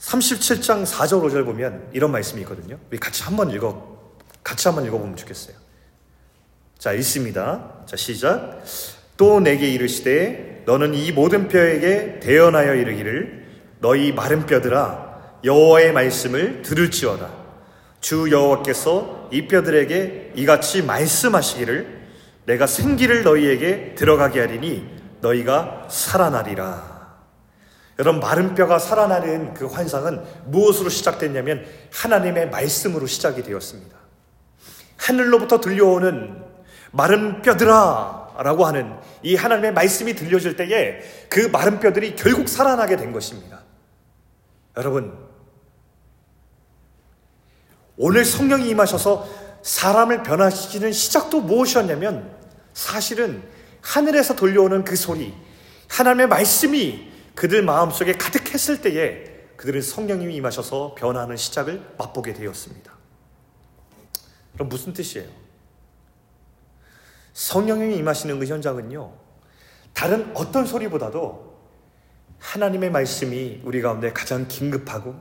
37장 0.00 0.84
4절 0.84 1.22
5절 1.22 1.44
보면 1.44 1.90
이런 1.92 2.10
말씀이 2.10 2.40
있거든요. 2.42 2.78
우리 2.90 2.98
같이 2.98 3.22
한번 3.22 3.52
읽어 3.52 3.96
같이 4.42 4.66
한번 4.66 4.84
읽어보면 4.86 5.14
좋겠어요. 5.14 5.54
자, 6.78 6.92
읽습니다. 6.94 7.74
자, 7.86 7.96
시작. 7.96 8.60
또 9.16 9.38
내게 9.38 9.68
이르시되 9.68 10.64
너는 10.66 10.94
이 10.94 11.12
모든 11.12 11.46
뼈에게 11.46 12.18
대언하여 12.18 12.74
이르기를 12.74 13.46
너희 13.78 14.10
마른 14.10 14.46
뼈들아 14.46 15.38
여호와의 15.44 15.92
말씀을 15.92 16.62
들을지어다. 16.62 17.30
주 18.00 18.32
여호와께서 18.32 19.28
이 19.30 19.46
뼈들에게 19.46 20.32
이같이 20.34 20.82
말씀하시기를 20.82 22.01
내가 22.44 22.66
생기를 22.66 23.22
너희에게 23.22 23.94
들어가게 23.94 24.40
하리니 24.40 25.02
너희가 25.20 25.86
살아나리라. 25.88 26.92
여러분 27.98 28.20
마른 28.20 28.54
뼈가 28.54 28.78
살아나는 28.78 29.54
그 29.54 29.66
환상은 29.66 30.24
무엇으로 30.46 30.88
시작됐냐면 30.88 31.64
하나님의 31.92 32.50
말씀으로 32.50 33.06
시작이 33.06 33.42
되었습니다. 33.42 33.96
하늘로부터 34.96 35.60
들려오는 35.60 36.42
마른 36.90 37.42
뼈들아 37.42 38.22
라고 38.38 38.64
하는 38.64 38.96
이 39.22 39.36
하나님의 39.36 39.72
말씀이 39.72 40.14
들려질 40.14 40.56
때에 40.56 41.00
그 41.28 41.48
마른 41.52 41.80
뼈들이 41.80 42.16
결국 42.16 42.48
살아나게 42.48 42.96
된 42.96 43.12
것입니다. 43.12 43.60
여러분, 44.76 45.16
오늘 47.96 48.24
성령이 48.24 48.68
임하셔서 48.70 49.28
사람을 49.62 50.22
변화시키는 50.22 50.92
시작도 50.92 51.40
무엇이었냐면 51.40 52.36
사실은 52.74 53.42
하늘에서 53.80 54.36
들려오는 54.36 54.84
그 54.84 54.96
소리, 54.96 55.34
하나님의 55.88 56.28
말씀이 56.28 57.10
그들 57.34 57.62
마음속에 57.62 58.12
가득했을 58.12 58.80
때에 58.80 59.24
그들은 59.56 59.82
성령님이 59.82 60.34
임하셔서 60.36 60.94
변화하는 60.96 61.36
시작을 61.36 61.94
맛보게 61.98 62.34
되었습니다. 62.34 62.92
그럼 64.54 64.68
무슨 64.68 64.92
뜻이에요? 64.92 65.28
성령님이 67.32 67.96
임하시는 67.96 68.38
그 68.38 68.46
현장은요, 68.46 69.12
다른 69.92 70.30
어떤 70.34 70.66
소리보다도 70.66 71.52
하나님의 72.38 72.90
말씀이 72.90 73.62
우리 73.64 73.80
가운데 73.80 74.12
가장 74.12 74.48
긴급하고 74.48 75.14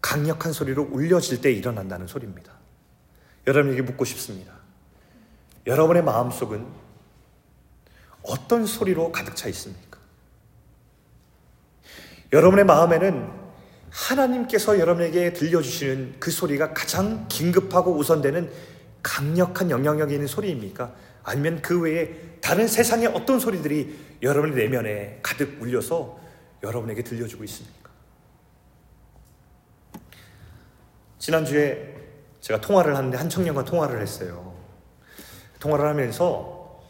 강력한 0.00 0.52
소리로 0.52 0.88
울려질 0.90 1.40
때 1.40 1.52
일어난다는 1.52 2.06
소리입니다. 2.06 2.51
여러분에게 3.46 3.82
묻고 3.82 4.04
싶습니다. 4.04 4.52
여러분의 5.66 6.02
마음속은 6.02 6.66
어떤 8.22 8.66
소리로 8.66 9.12
가득 9.12 9.36
차 9.36 9.48
있습니까? 9.48 9.98
여러분의 12.32 12.64
마음에는 12.64 13.42
하나님께서 13.90 14.78
여러분에게 14.78 15.32
들려주시는 15.32 16.16
그 16.18 16.30
소리가 16.30 16.72
가장 16.72 17.26
긴급하고 17.28 17.92
우선되는 17.94 18.50
강력한 19.02 19.70
영향력이 19.70 20.14
있는 20.14 20.26
소리입니까? 20.26 20.94
아니면 21.24 21.60
그 21.60 21.80
외에 21.80 22.38
다른 22.40 22.66
세상의 22.66 23.08
어떤 23.08 23.38
소리들이 23.38 24.18
여러분의 24.22 24.56
내면에 24.56 25.20
가득 25.22 25.60
울려서 25.60 26.18
여러분에게 26.62 27.02
들려주고 27.02 27.44
있습니까? 27.44 27.90
지난주에 31.18 31.91
제가 32.42 32.60
통화를 32.60 32.96
하는데 32.96 33.16
한 33.16 33.30
청년과 33.30 33.64
통화를 33.64 34.02
했어요. 34.02 34.52
통화를 35.60 35.88
하면서 35.88 36.82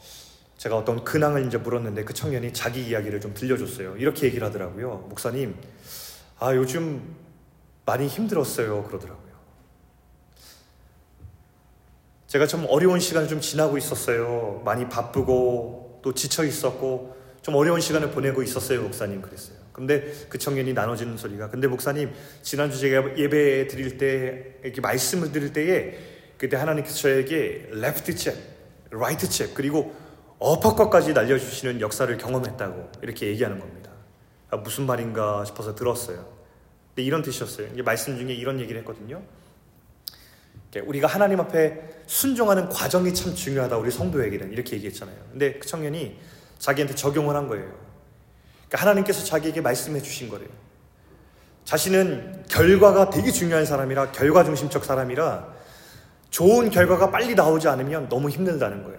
제가 0.56 0.78
어떤 0.78 1.04
근황을 1.04 1.46
이제 1.46 1.58
물었는데 1.58 2.04
그 2.04 2.14
청년이 2.14 2.54
자기 2.54 2.88
이야기를 2.88 3.20
좀 3.20 3.34
들려줬어요. 3.34 3.96
이렇게 3.98 4.26
얘기를 4.26 4.46
하더라고요. 4.46 5.06
목사님, 5.10 5.54
아, 6.38 6.54
요즘 6.54 7.16
많이 7.84 8.06
힘들었어요. 8.06 8.84
그러더라고요. 8.84 9.32
제가 12.28 12.46
좀 12.46 12.64
어려운 12.70 12.98
시간을 12.98 13.28
좀 13.28 13.40
지나고 13.42 13.76
있었어요. 13.76 14.62
많이 14.64 14.88
바쁘고 14.88 16.00
또 16.02 16.14
지쳐 16.14 16.44
있었고 16.44 17.14
좀 17.42 17.56
어려운 17.56 17.80
시간을 17.80 18.10
보내고 18.10 18.42
있었어요. 18.42 18.82
목사님 18.82 19.20
그랬어요. 19.20 19.61
근데 19.72 20.12
그 20.28 20.38
청년이 20.38 20.74
나눠지는 20.74 21.16
소리가 21.16 21.48
근데 21.50 21.66
목사님 21.66 22.12
지난주 22.42 22.78
제가 22.78 23.16
예배 23.16 23.68
드릴 23.68 23.96
때 23.98 24.56
이렇게 24.62 24.80
말씀을 24.80 25.32
드릴 25.32 25.52
때에 25.52 25.98
그때 26.36 26.56
하나님께서 26.56 26.96
저에게 26.96 27.68
레프트 27.70 28.16
잽, 28.16 28.34
라이트 28.90 29.28
잽 29.28 29.54
그리고 29.54 29.94
어퍼컷까지 30.38 31.12
날려주시는 31.12 31.80
역사를 31.80 32.14
경험했다고 32.18 32.92
이렇게 33.02 33.28
얘기하는 33.28 33.60
겁니다. 33.60 33.90
아, 34.50 34.56
무슨 34.56 34.84
말인가 34.86 35.44
싶어서 35.44 35.74
들었어요. 35.74 36.26
근데 36.88 37.04
이런 37.04 37.22
뜻이었어요. 37.22 37.68
이게 37.72 37.82
말씀 37.82 38.18
중에 38.18 38.34
이런 38.34 38.60
얘기를 38.60 38.78
했거든요. 38.80 39.22
우리가 40.84 41.06
하나님 41.06 41.38
앞에 41.40 42.02
순종하는 42.06 42.68
과정이 42.68 43.14
참 43.14 43.34
중요하다. 43.34 43.76
우리 43.76 43.90
성도에게는 43.90 44.52
이렇게 44.52 44.76
얘기했잖아요. 44.76 45.16
근데 45.30 45.54
그 45.54 45.66
청년이 45.66 46.18
자기한테 46.58 46.94
적용을 46.94 47.36
한 47.36 47.46
거예요. 47.46 47.72
그러니까 48.72 48.80
하나님께서 48.80 49.22
자기에게 49.24 49.60
말씀해 49.60 50.00
주신 50.00 50.30
거래요. 50.30 50.48
자신은 51.64 52.44
결과가 52.48 53.10
되게 53.10 53.30
중요한 53.30 53.66
사람이라 53.66 54.12
결과 54.12 54.44
중심적 54.44 54.84
사람이라 54.84 55.46
좋은 56.30 56.70
결과가 56.70 57.10
빨리 57.10 57.34
나오지 57.34 57.68
않으면 57.68 58.08
너무 58.08 58.30
힘들다는 58.30 58.82
거예요. 58.82 58.98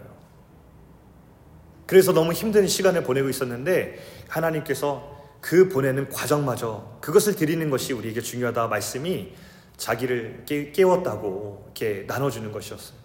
그래서 1.88 2.13
너무 2.13 2.33
힘든 2.33 2.67
시간을 2.67 3.03
보내고 3.03 3.29
있었는데 3.29 3.97
하나님께서 4.29 5.12
그 5.41 5.67
보내는 5.69 6.09
과정마저 6.09 6.99
그것을 7.01 7.36
드리는 7.36 7.67
것이 7.71 7.93
우리에게 7.93 8.21
중요하다 8.21 8.67
말씀이 8.67 9.33
자기를 9.77 10.43
깨, 10.45 10.83
웠다고 10.83 11.63
이렇게 11.65 12.05
나눠주는 12.07 12.51
것이었어요. 12.51 13.03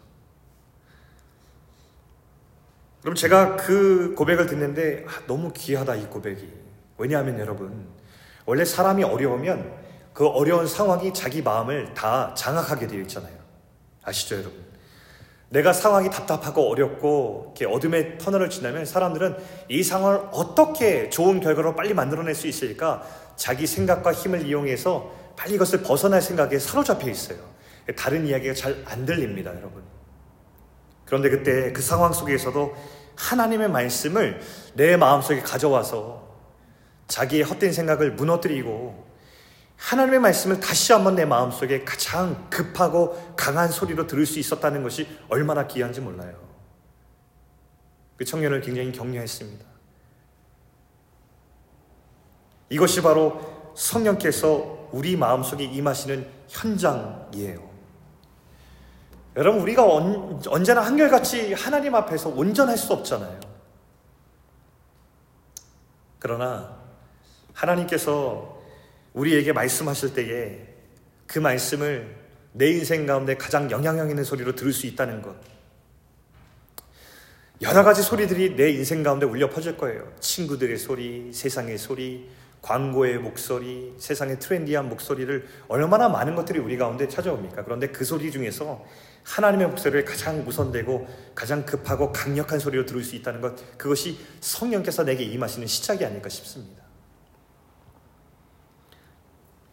그럼 3.02 3.14
제가 3.14 3.56
그 3.56 4.14
고백을 4.16 4.46
듣는데 4.46 5.04
아, 5.08 5.22
너무 5.26 5.52
귀하다 5.52 5.96
이 5.96 6.06
고백이. 6.06 6.48
왜냐하면 6.98 7.38
여러분 7.38 7.86
원래 8.44 8.64
사람이 8.64 9.04
어려우면 9.04 9.72
그 10.12 10.26
어려운 10.26 10.66
상황이 10.66 11.14
자기 11.14 11.42
마음을 11.42 11.94
다 11.94 12.34
장악하게 12.36 12.88
되어 12.88 13.00
있잖아요. 13.02 13.34
아시죠 14.02 14.36
여러분? 14.36 14.68
내가 15.50 15.72
상황이 15.72 16.10
답답하고 16.10 16.68
어렵고 16.70 17.54
이렇게 17.56 17.72
어둠의 17.72 18.18
터널을 18.18 18.50
지나면 18.50 18.84
사람들은 18.84 19.36
이 19.68 19.82
상황을 19.82 20.28
어떻게 20.32 21.08
좋은 21.08 21.40
결과로 21.40 21.74
빨리 21.74 21.94
만들어낼 21.94 22.34
수 22.34 22.48
있을까 22.48 23.02
자기 23.36 23.66
생각과 23.66 24.12
힘을 24.12 24.44
이용해서 24.46 25.10
빨리 25.36 25.54
이것을 25.54 25.82
벗어날 25.82 26.20
생각에 26.20 26.58
사로잡혀 26.58 27.08
있어요. 27.08 27.38
다른 27.96 28.26
이야기가 28.26 28.52
잘 28.54 28.76
안 28.84 29.06
들립니다, 29.06 29.50
여러분. 29.56 29.82
그런데 31.08 31.30
그때 31.30 31.72
그 31.72 31.80
상황 31.80 32.12
속에서도 32.12 32.76
하나님의 33.16 33.70
말씀을 33.70 34.40
내 34.74 34.96
마음속에 34.98 35.40
가져와서 35.40 36.28
자기의 37.08 37.44
헛된 37.44 37.72
생각을 37.72 38.12
무너뜨리고 38.12 39.08
하나님의 39.78 40.20
말씀을 40.20 40.60
다시 40.60 40.92
한번 40.92 41.14
내 41.14 41.24
마음속에 41.24 41.82
가장 41.84 42.50
급하고 42.50 43.34
강한 43.36 43.70
소리로 43.70 44.06
들을 44.06 44.26
수 44.26 44.38
있었다는 44.38 44.82
것이 44.82 45.08
얼마나 45.30 45.66
귀한지 45.66 46.02
몰라요. 46.02 46.36
그 48.18 48.24
청년을 48.26 48.60
굉장히 48.60 48.92
격려했습니다. 48.92 49.64
이것이 52.68 53.00
바로 53.00 53.72
성령께서 53.74 54.90
우리 54.92 55.16
마음속에 55.16 55.64
임하시는 55.64 56.28
현장이에요. 56.48 57.77
여러분, 59.38 59.60
우리가 59.60 59.86
언, 59.86 60.42
언제나 60.48 60.80
한결같이 60.80 61.52
하나님 61.52 61.94
앞에서 61.94 62.28
온전할 62.28 62.76
수 62.76 62.92
없잖아요. 62.92 63.38
그러나 66.18 66.76
하나님께서 67.52 68.60
우리에게 69.12 69.52
말씀하실 69.52 70.14
때에 70.14 70.66
그 71.28 71.38
말씀을 71.38 72.16
내 72.52 72.68
인생 72.72 73.06
가운데 73.06 73.36
가장 73.36 73.70
영향력 73.70 74.10
있는 74.10 74.24
소리로 74.24 74.56
들을 74.56 74.72
수 74.72 74.88
있다는 74.88 75.22
것. 75.22 75.36
여러 77.62 77.84
가지 77.84 78.02
소리들이 78.02 78.56
내 78.56 78.70
인생 78.70 79.04
가운데 79.04 79.24
울려 79.24 79.48
퍼질 79.48 79.76
거예요. 79.76 80.12
친구들의 80.18 80.76
소리, 80.78 81.32
세상의 81.32 81.78
소리, 81.78 82.28
광고의 82.60 83.18
목소리, 83.18 83.94
세상의 83.98 84.40
트렌디한 84.40 84.88
목소리를 84.88 85.46
얼마나 85.68 86.08
많은 86.08 86.34
것들이 86.34 86.58
우리 86.58 86.76
가운데 86.76 87.06
찾아옵니까? 87.06 87.62
그런데 87.62 87.86
그 87.86 88.04
소리 88.04 88.32
중에서 88.32 88.84
하나님의 89.28 89.68
목소리를 89.68 90.06
가장 90.06 90.40
우선되고 90.46 91.06
가장 91.34 91.66
급하고 91.66 92.12
강력한 92.12 92.58
소리로 92.58 92.86
들을 92.86 93.04
수 93.04 93.14
있다는 93.14 93.42
것, 93.42 93.78
그것이 93.78 94.18
성령께서 94.40 95.04
내게 95.04 95.22
임하시는 95.24 95.66
시작이 95.66 96.04
아닐까 96.04 96.30
싶습니다. 96.30 96.82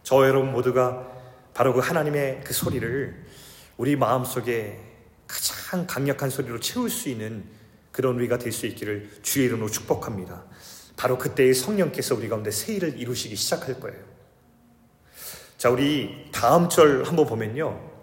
저 0.03 0.27
여러분 0.27 0.51
모두가 0.51 1.07
바로 1.53 1.73
그 1.73 1.79
하나님의 1.79 2.41
그 2.43 2.53
소리를 2.53 3.25
우리 3.77 3.95
마음속에 3.95 4.77
가장 5.25 5.87
강력한 5.87 6.29
소리로 6.29 6.59
채울 6.59 6.89
수 6.89 7.09
있는 7.09 7.45
그런 7.91 8.15
우리가 8.15 8.37
될 8.37 8.51
수 8.51 8.67
있기를 8.67 9.09
주의 9.21 9.45
이름으로 9.47 9.69
축복합니다. 9.69 10.43
바로 10.97 11.17
그때의 11.17 11.53
성령께서 11.53 12.13
우리 12.15 12.27
가운데 12.27 12.51
새 12.51 12.73
일을 12.73 12.99
이루시기 12.99 13.37
시작할 13.37 13.79
거예요. 13.79 14.03
자, 15.57 15.69
우리 15.69 16.29
다음 16.31 16.67
절 16.67 17.05
한번 17.05 17.25
보면요. 17.25 17.94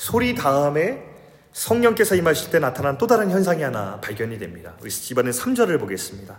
소리 0.00 0.34
다음에 0.34 1.04
성령께서 1.52 2.14
임하실 2.14 2.50
때 2.50 2.58
나타난 2.58 2.96
또 2.96 3.06
다른 3.06 3.30
현상이 3.30 3.62
하나 3.62 4.00
발견이 4.00 4.38
됩니다. 4.38 4.72
우리 4.80 4.90
이번엔 4.90 5.30
3절을 5.30 5.78
보겠습니다. 5.78 6.38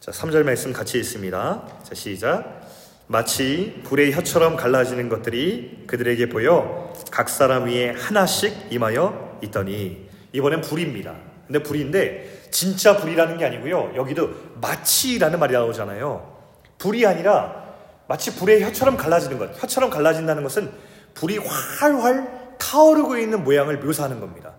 자, 0.00 0.10
3절 0.12 0.42
말씀 0.42 0.70
같이 0.70 0.98
읽습니다. 0.98 1.66
자, 1.82 1.94
시작. 1.94 2.68
마치 3.06 3.80
불의 3.84 4.12
혀처럼 4.12 4.56
갈라지는 4.56 5.08
것들이 5.08 5.84
그들에게 5.86 6.28
보여 6.28 6.92
각 7.10 7.30
사람 7.30 7.68
위에 7.68 7.92
하나씩 7.92 8.66
임하여 8.70 9.38
있더니 9.44 10.10
이번엔 10.34 10.60
불입니다. 10.60 11.14
근데 11.46 11.62
불인데 11.62 12.48
진짜 12.50 12.98
불이라는 12.98 13.38
게 13.38 13.46
아니고요. 13.46 13.92
여기도 13.96 14.28
마치라는 14.60 15.38
말이 15.38 15.54
나오잖아요. 15.54 16.36
불이 16.76 17.06
아니라 17.06 17.64
마치 18.08 18.36
불의 18.36 18.62
혀처럼 18.62 18.98
갈라지는 18.98 19.38
것. 19.38 19.62
혀처럼 19.62 19.88
갈라진다는 19.88 20.42
것은 20.42 20.70
불이 21.14 21.38
활활 21.38 22.41
타오르고 22.62 23.18
있는 23.18 23.42
모양을 23.42 23.78
묘사하는 23.78 24.20
겁니다. 24.20 24.54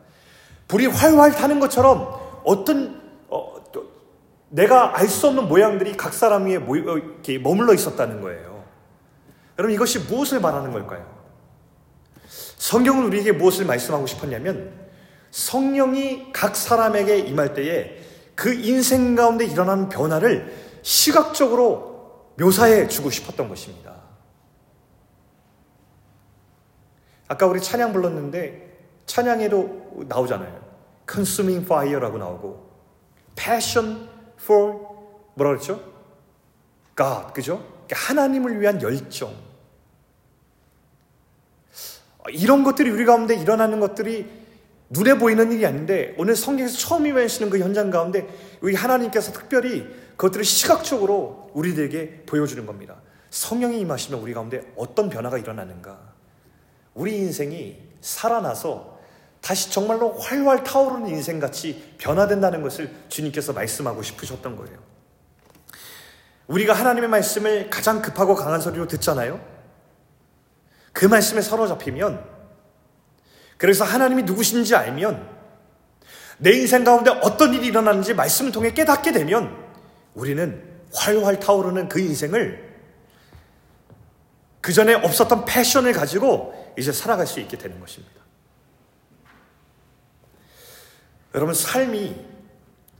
불이 0.67 0.87
활활 0.87 1.31
타는 1.31 1.59
것처럼 1.59 2.41
어떤 2.43 3.01
어, 3.29 3.55
내가 4.49 4.97
알 4.97 5.07
수 5.07 5.27
없는 5.27 5.47
모양들이 5.47 5.97
각 5.97 6.13
사람 6.13 6.45
위에 6.45 6.59
모, 6.59 6.73
어, 6.73 6.97
이렇게 6.97 7.39
머물러 7.39 7.73
있었다는 7.73 8.21
거예요. 8.21 8.63
여러분 9.57 9.73
이것이 9.73 9.99
무엇을 9.99 10.41
말하는 10.41 10.71
걸까요? 10.71 11.11
성경은 12.57 13.05
우리에게 13.05 13.31
무엇을 13.31 13.65
말씀하고 13.65 14.05
싶었냐면 14.07 14.71
성령이 15.31 16.31
각 16.31 16.55
사람에게 16.55 17.19
임할 17.19 17.53
때에 17.53 18.01
그 18.35 18.53
인생 18.53 19.15
가운데 19.15 19.45
일어나는 19.45 19.89
변화를 19.89 20.53
시각적으로 20.81 22.31
묘사해 22.37 22.87
주고 22.87 23.09
싶었던 23.09 23.49
것입니다. 23.49 23.92
아까 27.33 27.47
우리 27.47 27.59
찬양 27.59 27.93
불렀는데 27.93 29.01
찬양에도 29.07 30.05
나오잖아요. 30.07 30.61
Consuming 31.11 31.65
Fire라고 31.65 32.19
나오고 32.19 32.69
Passion 33.35 34.07
for 34.39 34.77
뭐라 35.33 35.53
그랬죠? 35.53 35.81
God, 36.95 37.33
그죠? 37.33 37.57
그러니까 37.87 37.95
하나님을 38.07 38.61
위한 38.61 38.79
열정. 38.83 39.33
이런 42.29 42.63
것들이 42.63 42.91
우리 42.91 43.03
가운데 43.03 43.35
일어나는 43.35 43.79
것들이 43.79 44.29
눈에 44.91 45.17
보이는 45.17 45.51
일이 45.51 45.65
아닌데 45.65 46.13
오늘 46.19 46.35
성경에서 46.35 46.77
처음 46.77 47.07
임하시는 47.07 47.49
그 47.49 47.57
현장 47.57 47.89
가운데 47.89 48.27
우리 48.61 48.75
하나님께서 48.75 49.31
특별히 49.31 49.87
그것들을 50.17 50.45
시각적으로 50.45 51.49
우리들에게 51.53 52.25
보여주는 52.27 52.63
겁니다. 52.67 53.01
성령이 53.31 53.79
임하시면 53.79 54.21
우리 54.21 54.35
가운데 54.35 54.71
어떤 54.75 55.09
변화가 55.09 55.39
일어나는가? 55.39 56.12
우리 56.93 57.17
인생이 57.17 57.77
살아나서 58.01 58.99
다시 59.41 59.71
정말로 59.71 60.13
활활 60.13 60.63
타오르는 60.63 61.09
인생같이 61.09 61.95
변화된다는 61.97 62.61
것을 62.61 62.89
주님께서 63.09 63.53
말씀하고 63.53 64.01
싶으셨던 64.01 64.55
거예요. 64.55 64.77
우리가 66.47 66.73
하나님의 66.73 67.09
말씀을 67.09 67.69
가장 67.69 68.01
급하고 68.01 68.35
강한 68.35 68.61
소리로 68.61 68.87
듣잖아요? 68.87 69.39
그 70.93 71.05
말씀에 71.05 71.41
사로잡히면 71.41 72.23
그래서 73.57 73.83
하나님이 73.83 74.23
누구신지 74.23 74.75
알면 74.75 75.27
내 76.37 76.51
인생 76.53 76.83
가운데 76.83 77.09
어떤 77.09 77.53
일이 77.53 77.67
일어나는지 77.67 78.13
말씀을 78.13 78.51
통해 78.51 78.73
깨닫게 78.73 79.11
되면 79.11 79.55
우리는 80.13 80.63
활활 80.93 81.39
타오르는 81.39 81.89
그 81.89 81.99
인생을 81.99 82.73
그 84.61 84.71
전에 84.71 84.93
없었던 84.93 85.45
패션을 85.45 85.93
가지고 85.93 86.62
이제 86.77 86.91
살아갈 86.91 87.27
수 87.27 87.39
있게 87.39 87.57
되는 87.57 87.79
것입니다. 87.79 88.21
여러분, 91.35 91.53
삶이 91.53 92.25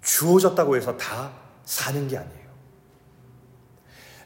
주어졌다고 0.01 0.75
해서 0.75 0.97
다 0.97 1.31
사는 1.65 2.07
게 2.07 2.17
아니에요. 2.17 2.43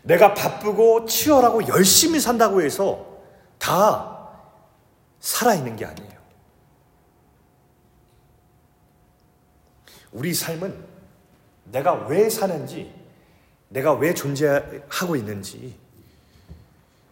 내가 0.03 0.33
바쁘고 0.33 1.05
치열하고 1.05 1.67
열심히 1.67 2.19
산다고 2.19 2.61
해서 2.61 3.21
다 3.57 4.29
살아있는 5.19 5.75
게 5.75 5.85
아니에요. 5.85 6.17
우리 10.13 10.33
삶은 10.33 10.85
내가 11.65 11.93
왜 12.07 12.29
사는지, 12.29 12.93
내가 13.69 13.93
왜 13.93 14.13
존재하고 14.13 15.15
있는지 15.17 15.77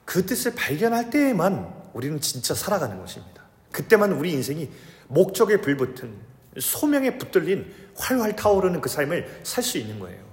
그 0.05 0.25
뜻을 0.25 0.55
발견할 0.55 1.09
때에만 1.09 1.84
우리는 1.95 2.19
진짜 2.19 2.53
살아가는 2.53 2.99
것입니다. 2.99 3.41
그때만 3.71 4.11
우리 4.11 4.33
인생이 4.33 4.69
목적에 5.07 5.61
불붙은 5.61 6.13
소명에 6.59 7.17
붙들린 7.17 7.73
활활 7.95 8.35
타오르는 8.35 8.81
그 8.81 8.89
삶을 8.89 9.39
살 9.43 9.63
수 9.63 9.77
있는 9.77 9.99
거예요. 9.99 10.23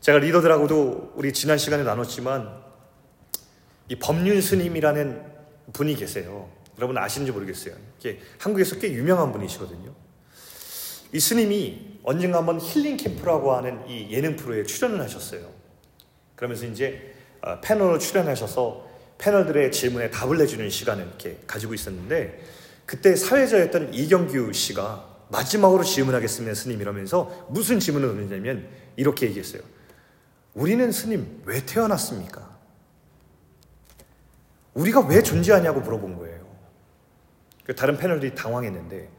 제가 0.00 0.18
리더들하고도 0.18 1.14
우리 1.16 1.32
지난 1.32 1.58
시간에 1.58 1.82
나눴지만 1.82 2.62
이 3.88 3.96
법륜 3.96 4.40
스님이라는 4.40 5.22
분이 5.72 5.96
계세요. 5.96 6.48
여러분 6.78 6.96
아시는지 6.98 7.32
모르겠어요. 7.32 7.74
한국에서 8.38 8.78
꽤 8.78 8.92
유명한 8.92 9.32
분이시거든요. 9.32 9.92
이 11.12 11.18
스님이 11.18 11.98
언젠가 12.04 12.38
한번 12.38 12.60
힐링 12.60 12.96
캠프라고 12.96 13.54
하는 13.54 13.88
이 13.88 14.12
예능 14.12 14.36
프로에 14.36 14.62
출연을 14.62 15.00
하셨어요. 15.00 15.50
그러면서 16.36 16.66
이제 16.66 17.12
어, 17.42 17.60
패널로 17.60 17.98
출연하셔서 17.98 18.85
패널들의 19.18 19.72
질문에 19.72 20.10
답을 20.10 20.38
내주는 20.38 20.68
시간을 20.68 21.06
이렇게 21.06 21.38
가지고 21.46 21.74
있었는데 21.74 22.44
그때 22.84 23.16
사회자였던 23.16 23.94
이경규 23.94 24.52
씨가 24.52 25.16
마지막으로 25.28 25.82
질문하겠습니다, 25.82 26.54
스님 26.54 26.80
이러면서 26.80 27.46
무슨 27.50 27.80
질문을 27.80 28.08
던졌냐면 28.08 28.68
이렇게 28.96 29.26
얘기했어요. 29.26 29.62
우리는 30.54 30.90
스님 30.92 31.42
왜 31.44 31.64
태어났습니까? 31.66 32.56
우리가 34.74 35.00
왜 35.00 35.22
존재하냐고 35.22 35.80
물어본 35.80 36.16
거예요. 36.16 36.46
그 37.64 37.74
다른 37.74 37.96
패널들이 37.96 38.34
당황했는데 38.34 39.10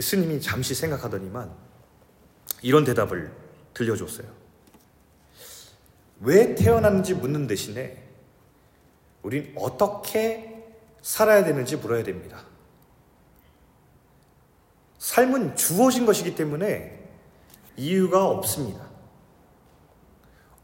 스님이 0.00 0.40
잠시 0.40 0.74
생각하더니만 0.74 1.50
이런 2.62 2.84
대답을 2.84 3.32
들려줬어요. 3.72 4.26
왜 6.20 6.54
태어났는지 6.54 7.14
묻는 7.14 7.46
대신에 7.46 8.03
우린 9.24 9.52
어떻게 9.56 10.64
살아야 11.02 11.44
되는지 11.44 11.76
물어야 11.76 12.04
됩니다. 12.04 12.44
삶은 14.98 15.56
주어진 15.56 16.06
것이기 16.06 16.34
때문에 16.34 17.02
이유가 17.76 18.26
없습니다. 18.28 18.84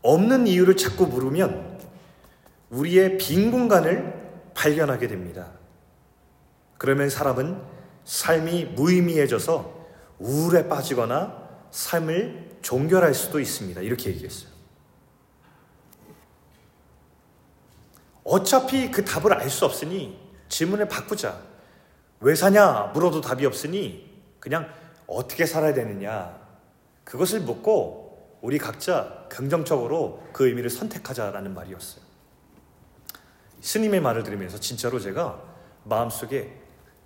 없는 0.02 0.46
이유를 0.46 0.76
자꾸 0.76 1.06
물으면 1.06 1.80
우리의 2.70 3.18
빈 3.18 3.50
공간을 3.50 4.52
발견하게 4.54 5.08
됩니다. 5.08 5.52
그러면 6.78 7.10
사람은 7.10 7.60
삶이 8.04 8.64
무의미해져서 8.76 9.88
우울에 10.18 10.68
빠지거나 10.68 11.48
삶을 11.70 12.58
종결할 12.62 13.14
수도 13.14 13.40
있습니다. 13.40 13.80
이렇게 13.80 14.10
얘기했어요. 14.10 14.49
어차피 18.30 18.92
그 18.92 19.04
답을 19.04 19.32
알 19.34 19.50
수 19.50 19.64
없으니 19.64 20.16
질문을 20.48 20.86
바꾸자. 20.88 21.40
왜 22.20 22.36
사냐? 22.36 22.92
물어도 22.94 23.20
답이 23.20 23.44
없으니 23.44 24.08
그냥 24.38 24.72
어떻게 25.08 25.46
살아야 25.46 25.74
되느냐. 25.74 26.38
그것을 27.02 27.40
묻고 27.40 28.38
우리 28.40 28.58
각자 28.58 29.26
긍정적으로 29.28 30.22
그 30.32 30.46
의미를 30.46 30.70
선택하자라는 30.70 31.54
말이었어요. 31.54 32.04
스님의 33.62 34.00
말을 34.00 34.22
들으면서 34.22 34.60
진짜로 34.60 35.00
제가 35.00 35.42
마음속에 35.82 36.56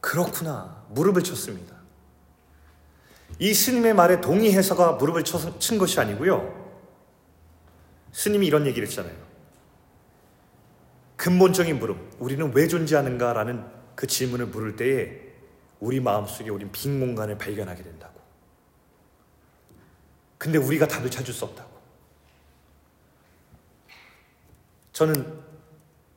그렇구나. 0.02 0.84
무릎을 0.90 1.22
쳤습니다. 1.22 1.74
이 3.38 3.54
스님의 3.54 3.94
말에 3.94 4.20
동의해서가 4.20 4.92
무릎을 4.92 5.24
친 5.24 5.78
것이 5.78 5.98
아니고요. 5.98 6.52
스님이 8.12 8.46
이런 8.46 8.66
얘기를 8.66 8.86
했잖아요. 8.86 9.23
근본적인 11.16 11.78
물음, 11.78 12.10
우리는 12.18 12.52
왜 12.54 12.66
존재하는가라는 12.66 13.64
그 13.94 14.06
질문을 14.06 14.46
물을 14.46 14.76
때에 14.76 15.24
우리 15.80 16.00
마음속에 16.00 16.50
우린 16.50 16.70
빈 16.72 16.98
공간을 17.00 17.38
발견하게 17.38 17.82
된다고. 17.82 18.20
근데 20.38 20.58
우리가 20.58 20.88
답을 20.88 21.10
찾을 21.10 21.32
수 21.32 21.44
없다고. 21.44 21.70
저는 24.92 25.42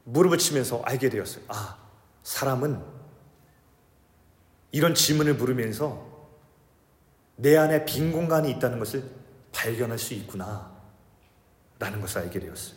무릎을 0.06 0.38
치면서 0.38 0.82
알게 0.84 1.10
되었어요. 1.10 1.44
아, 1.48 1.78
사람은 2.24 2.84
이런 4.72 4.94
질문을 4.94 5.36
물으면서 5.36 6.06
내 7.36 7.56
안에 7.58 7.86
빈 7.86 8.12
공간이 8.12 8.50
있다는 8.52 8.80
것을 8.80 9.10
발견할 9.52 9.98
수 9.98 10.14
있구나. 10.14 10.76
라는 11.80 12.02
것을 12.02 12.22
알게 12.22 12.40
되었어요. 12.40 12.77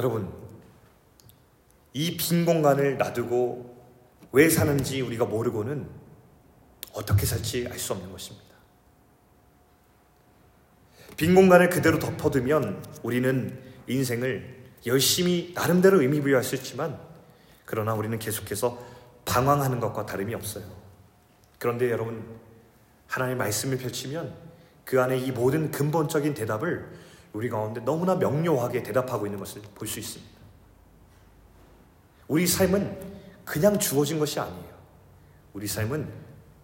여러분, 0.00 0.32
이 1.92 2.16
빈 2.16 2.46
공간을 2.46 2.96
놔두고 2.96 3.76
왜 4.32 4.48
사는지 4.48 5.02
우리가 5.02 5.26
모르고는 5.26 5.86
어떻게 6.94 7.26
살지 7.26 7.68
알 7.70 7.78
수 7.78 7.92
없는 7.92 8.10
것입니다. 8.10 8.48
빈 11.18 11.34
공간을 11.34 11.68
그대로 11.68 11.98
덮어두면 11.98 12.82
우리는 13.02 13.60
인생을 13.88 14.70
열심히 14.86 15.52
나름대로 15.54 16.00
의미 16.00 16.22
부여할 16.22 16.44
수 16.44 16.54
있지만 16.54 16.98
그러나 17.66 17.92
우리는 17.92 18.18
계속해서 18.18 18.82
방황하는 19.26 19.80
것과 19.80 20.06
다름이 20.06 20.34
없어요. 20.34 20.64
그런데 21.58 21.90
여러분 21.90 22.24
하나님의 23.06 23.36
말씀을 23.36 23.76
펼치면 23.76 24.34
그 24.86 25.02
안에 25.02 25.18
이 25.18 25.30
모든 25.30 25.70
근본적인 25.70 26.32
대답을 26.32 26.88
우리 27.32 27.48
가운데 27.48 27.80
너무나 27.80 28.14
명료하게 28.16 28.82
대답하고 28.82 29.26
있는 29.26 29.38
것을 29.38 29.62
볼 29.74 29.86
수 29.86 29.98
있습니다. 29.98 30.40
우리 32.28 32.46
삶은 32.46 33.20
그냥 33.44 33.78
주어진 33.78 34.18
것이 34.18 34.38
아니에요. 34.38 34.70
우리 35.52 35.66
삶은 35.66 36.08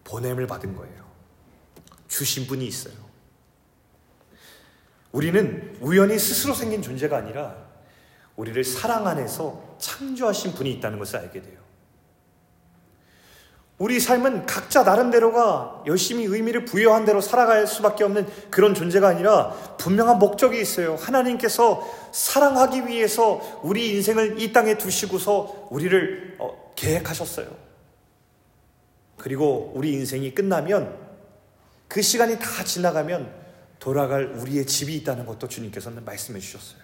보냄을 0.05 0.46
받은 0.46 0.76
거예요. 0.76 1.05
주신 2.07 2.46
분이 2.46 2.64
있어요. 2.66 2.94
우리는 5.11 5.76
우연히 5.81 6.18
스스로 6.18 6.55
생긴 6.55 6.83
존재가 6.83 7.16
아니라 7.16 7.66
우리를 8.37 8.62
사랑 8.62 9.07
안에서 9.07 9.76
창조하신 9.79 10.52
분이 10.55 10.70
있다는 10.74 10.98
것을 10.98 11.18
알게 11.18 11.42
돼요. 11.42 11.65
우리 13.78 14.00
삶은 14.00 14.46
각자 14.46 14.84
나름대로가 14.84 15.82
열심히 15.86 16.24
의미를 16.24 16.64
부여한 16.64 17.04
대로 17.04 17.20
살아갈 17.20 17.66
수밖에 17.66 18.04
없는 18.04 18.26
그런 18.50 18.74
존재가 18.74 19.06
아니라 19.06 19.50
분명한 19.76 20.18
목적이 20.18 20.60
있어요. 20.60 20.96
하나님께서 20.96 21.86
사랑하기 22.10 22.86
위해서 22.86 23.60
우리 23.62 23.94
인생을 23.96 24.40
이 24.40 24.52
땅에 24.52 24.78
두시고서 24.78 25.68
우리를 25.70 26.36
어, 26.38 26.72
계획하셨어요. 26.74 27.48
그리고 29.18 29.72
우리 29.74 29.92
인생이 29.92 30.34
끝나면 30.34 30.96
그 31.86 32.00
시간이 32.00 32.38
다 32.38 32.64
지나가면 32.64 33.30
돌아갈 33.78 34.24
우리의 34.24 34.66
집이 34.66 34.96
있다는 34.96 35.26
것도 35.26 35.48
주님께서는 35.48 36.02
말씀해 36.04 36.40
주셨어요. 36.40 36.80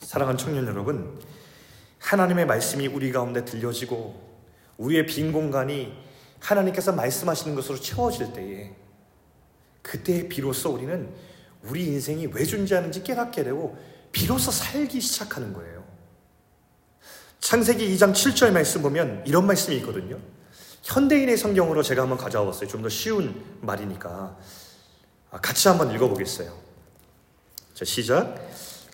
사랑하는 0.00 0.36
청년 0.36 0.66
여러분, 0.66 1.20
하나님의 2.00 2.46
말씀이 2.46 2.88
우리 2.88 3.12
가운데 3.12 3.44
들려지고 3.44 4.23
우리의 4.78 5.06
빈 5.06 5.32
공간이 5.32 5.92
하나님께서 6.40 6.92
말씀하시는 6.92 7.54
것으로 7.54 7.78
채워질 7.80 8.32
때에 8.32 8.74
그때 9.82 10.28
비로소 10.28 10.70
우리는 10.70 11.10
우리 11.62 11.86
인생이 11.86 12.26
왜 12.32 12.44
존재하는지 12.44 13.02
깨닫게 13.02 13.44
되고 13.44 13.76
비로소 14.12 14.50
살기 14.50 15.00
시작하는 15.00 15.52
거예요. 15.52 15.84
창세기 17.40 17.94
2장 17.96 18.12
7절 18.12 18.52
말씀 18.52 18.82
보면 18.82 19.22
이런 19.26 19.46
말씀이 19.46 19.76
있거든요. 19.78 20.18
현대인의 20.82 21.36
성경으로 21.36 21.82
제가 21.82 22.02
한번 22.02 22.18
가져와봤어요. 22.18 22.68
좀 22.68 22.82
더 22.82 22.88
쉬운 22.88 23.42
말이니까. 23.60 24.36
아, 25.30 25.40
같이 25.40 25.68
한번 25.68 25.90
읽어보겠어요. 25.94 26.52
자, 27.74 27.84
시작. 27.84 28.36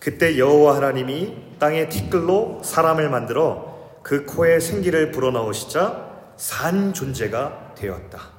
그때 0.00 0.38
여호와 0.38 0.76
하나님이 0.76 1.36
땅의 1.58 1.90
티끌로 1.90 2.62
사람을 2.64 3.10
만들어 3.10 3.69
그 4.02 4.24
코에 4.24 4.60
생기를 4.60 5.10
불어넣으시자 5.10 6.10
산 6.36 6.92
존재가 6.94 7.74
되었다. 7.76 8.30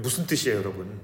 무슨 0.00 0.26
뜻이에요, 0.26 0.58
여러분? 0.58 1.00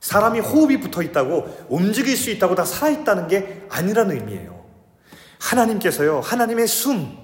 사람이 0.00 0.40
호흡이 0.40 0.80
붙어 0.80 1.02
있다고 1.02 1.66
움직일 1.68 2.16
수 2.16 2.30
있다고 2.30 2.54
다 2.54 2.64
살아있다는 2.64 3.28
게 3.28 3.66
아니라는 3.68 4.16
의미예요. 4.16 4.64
하나님께서요, 5.38 6.20
하나님의 6.20 6.66
숨, 6.66 7.16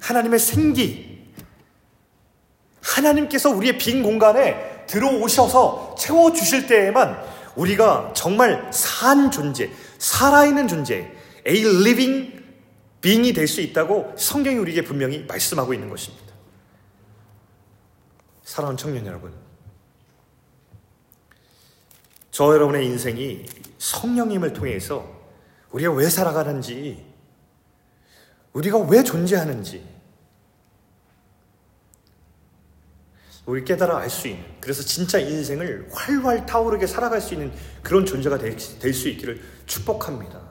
하나님의 0.00 0.38
생기, 0.38 1.24
하나님께서 2.82 3.50
우리의 3.50 3.78
빈 3.78 4.02
공간에 4.02 4.84
들어오셔서 4.86 5.96
채워주실 5.98 6.66
때에만 6.66 7.18
우리가 7.56 8.12
정말 8.14 8.68
산 8.70 9.30
존재, 9.30 9.70
살아있는 9.98 10.68
존재, 10.68 11.10
a 11.46 11.60
living 11.60 12.33
being이 13.04 13.34
될 13.34 13.46
수 13.46 13.60
있다고 13.60 14.14
성경이 14.16 14.56
우리에게 14.56 14.82
분명히 14.82 15.24
말씀하고 15.24 15.74
있는 15.74 15.90
것입니다. 15.90 16.32
사랑하는 18.44 18.78
청년 18.78 19.04
여러분, 19.04 19.30
저 22.30 22.54
여러분의 22.54 22.86
인생이 22.86 23.44
성령님을 23.76 24.54
통해서 24.54 25.06
우리가 25.70 25.92
왜 25.92 26.08
살아가는지, 26.08 27.04
우리가 28.54 28.78
왜 28.78 29.04
존재하는지, 29.04 29.86
우리 33.44 33.62
깨달아 33.66 33.98
알 33.98 34.08
수 34.08 34.28
있는 34.28 34.42
그래서 34.62 34.82
진짜 34.82 35.18
인생을 35.18 35.90
활활 35.92 36.46
타오르게 36.46 36.86
살아갈 36.86 37.20
수 37.20 37.34
있는 37.34 37.52
그런 37.82 38.06
존재가 38.06 38.38
될 38.38 38.94
수 38.94 39.10
있기를 39.10 39.42
축복합니다. 39.66 40.43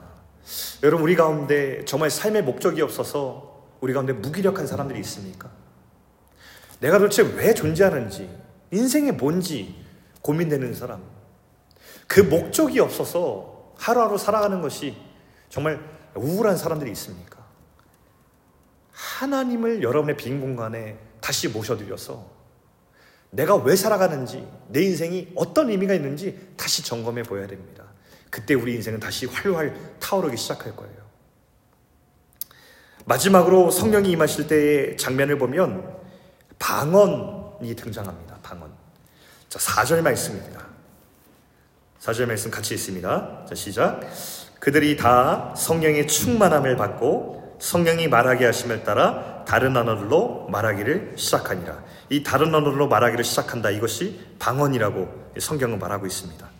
여러분 0.82 1.04
우리 1.04 1.16
가운데 1.16 1.84
정말 1.84 2.10
삶의 2.10 2.42
목적이 2.42 2.82
없어서 2.82 3.66
우리 3.80 3.92
가운데 3.92 4.12
무기력한 4.12 4.66
사람들이 4.66 5.00
있습니까? 5.00 5.50
내가 6.80 6.98
도대체 6.98 7.22
왜 7.22 7.54
존재하는지 7.54 8.30
인생이 8.70 9.12
뭔지 9.12 9.74
고민되는 10.22 10.74
사람 10.74 11.02
그 12.06 12.20
목적이 12.20 12.80
없어서 12.80 13.72
하루하루 13.76 14.18
살아가는 14.18 14.60
것이 14.60 14.96
정말 15.48 15.80
우울한 16.14 16.56
사람들이 16.56 16.90
있습니까? 16.92 17.44
하나님을 18.92 19.82
여러분의 19.82 20.16
빈 20.16 20.40
공간에 20.40 20.98
다시 21.20 21.48
모셔드려서 21.48 22.34
내가 23.30 23.56
왜 23.56 23.74
살아가는지, 23.74 24.46
내 24.68 24.82
인생이 24.82 25.32
어떤 25.34 25.68
의미가 25.68 25.94
있는지 25.94 26.38
다시 26.56 26.84
점검해 26.84 27.24
보여야 27.24 27.48
됩니다. 27.48 27.83
그때 28.34 28.54
우리 28.54 28.74
인생은 28.74 28.98
다시 28.98 29.26
활활 29.26 29.72
타오르기 30.00 30.36
시작할 30.36 30.74
거예요. 30.74 30.96
마지막으로 33.04 33.70
성령이 33.70 34.10
임하실 34.10 34.48
때의 34.48 34.96
장면을 34.96 35.38
보면 35.38 35.96
방언이 36.58 37.76
등장합니다. 37.76 38.38
방언. 38.42 38.72
자, 39.48 39.60
4절 39.60 40.00
말씀입니다. 40.02 40.66
4절 42.00 42.26
말씀 42.26 42.50
같이 42.50 42.74
있습니다. 42.74 43.44
자, 43.48 43.54
시작. 43.54 44.00
그들이 44.58 44.96
다 44.96 45.54
성령의 45.56 46.08
충만함을 46.08 46.76
받고 46.76 47.58
성령이 47.60 48.08
말하게 48.08 48.46
하심을 48.46 48.82
따라 48.82 49.44
다른 49.44 49.76
언어로 49.76 50.48
말하기를 50.48 51.12
시작하니라. 51.16 51.84
이 52.10 52.24
다른 52.24 52.52
언어로 52.52 52.88
말하기를 52.88 53.22
시작한다. 53.22 53.70
이것이 53.70 54.18
방언이라고 54.40 55.30
성경은 55.38 55.78
말하고 55.78 56.06
있습니다. 56.06 56.53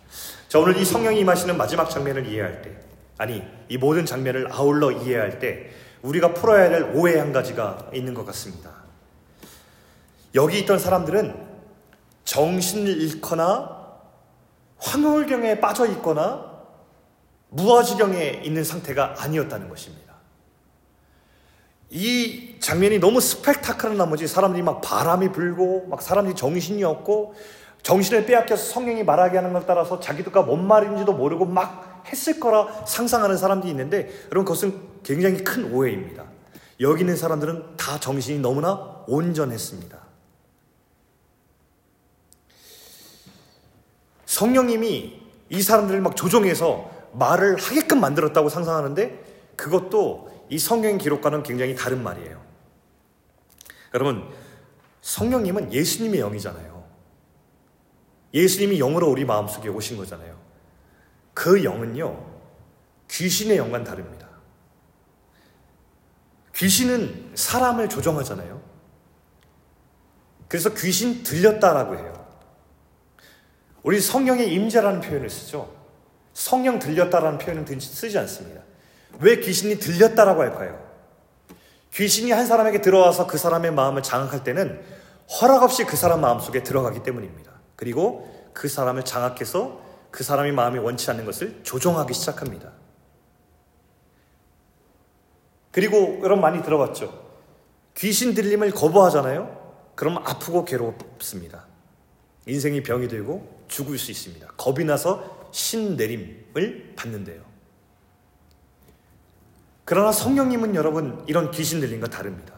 자, 0.55 0.59
오늘 0.59 0.77
이 0.77 0.85
성령이 0.85 1.19
임하시는 1.19 1.57
마지막 1.57 1.89
장면을 1.89 2.27
이해할 2.27 2.61
때, 2.61 2.71
아니, 3.17 3.43
이 3.67 3.77
모든 3.77 4.05
장면을 4.05 4.47
아울러 4.53 4.89
이해할 4.89 5.37
때, 5.39 5.69
우리가 6.01 6.33
풀어야 6.33 6.69
될 6.69 6.93
오해 6.95 7.19
한 7.19 7.33
가지가 7.33 7.89
있는 7.93 8.13
것 8.13 8.25
같습니다. 8.27 8.71
여기 10.33 10.59
있던 10.59 10.79
사람들은 10.79 11.35
정신을 12.23 13.01
잃거나 13.01 13.99
황홀경에 14.77 15.59
빠져 15.59 15.87
있거나 15.87 16.53
무아지경에 17.49 18.39
있는 18.45 18.63
상태가 18.63 19.15
아니었다는 19.17 19.67
것입니다. 19.67 20.13
이 21.89 22.55
장면이 22.61 22.99
너무 22.99 23.19
스펙타클한 23.19 23.97
나머지 23.97 24.25
사람들이 24.25 24.63
막 24.63 24.79
바람이 24.79 25.33
불고 25.33 25.85
막 25.89 26.01
사람들이 26.01 26.33
정신이 26.33 26.81
없고 26.85 27.35
정신을 27.85 28.25
빼앗겨서 28.25 28.73
성령이 28.73 29.03
말하게 29.03 29.37
하는 29.37 29.53
걸 29.53 29.63
따라서 29.67 29.99
자기도가 29.99 30.41
뭔 30.41 30.67
말인지도 30.67 31.13
모르고 31.13 31.45
막 31.45 32.03
했을 32.07 32.39
거라 32.39 32.83
상상하는 32.83 33.37
사람들이 33.37 33.69
있는데 33.69 34.09
여러분 34.31 34.43
그것은 34.43 34.81
굉장히 35.03 35.43
큰 35.43 35.71
오해입니다. 35.71 36.23
여기 36.79 37.01
있는 37.01 37.15
사람들은 37.15 37.77
다 37.77 37.99
정신이 37.99 38.39
너무나 38.39 39.03
온전했습니다. 39.05 39.99
성령님이 44.25 45.21
이 45.49 45.61
사람들을 45.61 46.01
막 46.01 46.15
조종해서 46.15 46.89
말을 47.13 47.57
하게끔 47.57 48.01
만들었다고 48.01 48.49
상상하는데 48.49 49.23
그것도 49.55 50.47
이 50.49 50.57
성경 50.57 50.97
기록과는 50.97 51.43
굉장히 51.43 51.75
다른 51.75 52.01
말이에요. 52.01 52.41
여러분, 53.93 54.27
성령님은 55.01 55.71
예수님의 55.71 56.19
영이잖아요. 56.19 56.74
예수님이 58.35 58.77
영으로 58.79 59.09
우리 59.09 59.23
마음속에 59.23 59.69
오신 59.69 59.95
거잖아요. 59.97 60.37
그 61.33 61.63
영은요, 61.63 62.23
귀신의 63.09 63.57
영과는 63.57 63.85
다릅니다. 63.85 64.27
귀신은 66.53 67.31
사람을 67.33 67.87
조종하잖아요. 67.87 68.61
그래서 70.49 70.73
귀신 70.73 71.23
들렸다라고 71.23 71.95
해요. 71.95 72.25
우리 73.83 74.01
성령의 74.01 74.53
임재라는 74.53 74.99
표현을 75.01 75.29
쓰죠. 75.29 75.73
성령 76.33 76.79
들렸다라는 76.79 77.39
표현은 77.39 77.79
쓰지 77.79 78.17
않습니다. 78.19 78.61
왜 79.19 79.39
귀신이 79.39 79.79
들렸다라고 79.79 80.41
할까요? 80.41 80.85
귀신이 81.93 82.31
한 82.31 82.45
사람에게 82.45 82.81
들어와서 82.81 83.27
그 83.27 83.37
사람의 83.37 83.71
마음을 83.71 84.03
장악할 84.03 84.43
때는 84.43 84.83
허락 85.39 85.63
없이 85.63 85.85
그 85.85 85.95
사람 85.95 86.19
마음속에 86.19 86.63
들어가기 86.63 87.03
때문입니다. 87.03 87.54
그리고 87.75 88.49
그 88.53 88.67
사람을 88.67 89.03
장악해서 89.05 89.81
그 90.11 90.23
사람의 90.23 90.53
마음이 90.53 90.79
원치 90.79 91.09
않는 91.11 91.25
것을 91.25 91.59
조종하기 91.63 92.13
시작합니다. 92.13 92.71
그리고 95.71 96.19
여러분 96.23 96.41
많이 96.41 96.63
들어봤죠? 96.63 97.25
귀신 97.95 98.33
들림을 98.33 98.71
거부하잖아요? 98.71 99.91
그럼 99.95 100.17
아프고 100.19 100.63
괴롭습니다. 100.63 101.65
인생이 102.45 102.83
병이 102.83 103.07
되고 103.07 103.65
죽을 103.67 103.97
수 103.97 104.11
있습니다. 104.11 104.47
겁이 104.55 104.85
나서 104.85 105.49
신내림을 105.51 106.93
받는데요. 106.95 107.41
그러나 109.83 110.11
성령님은 110.11 110.75
여러분 110.75 111.23
이런 111.27 111.51
귀신 111.51 111.79
들림과 111.79 112.07
다릅니다. 112.07 112.53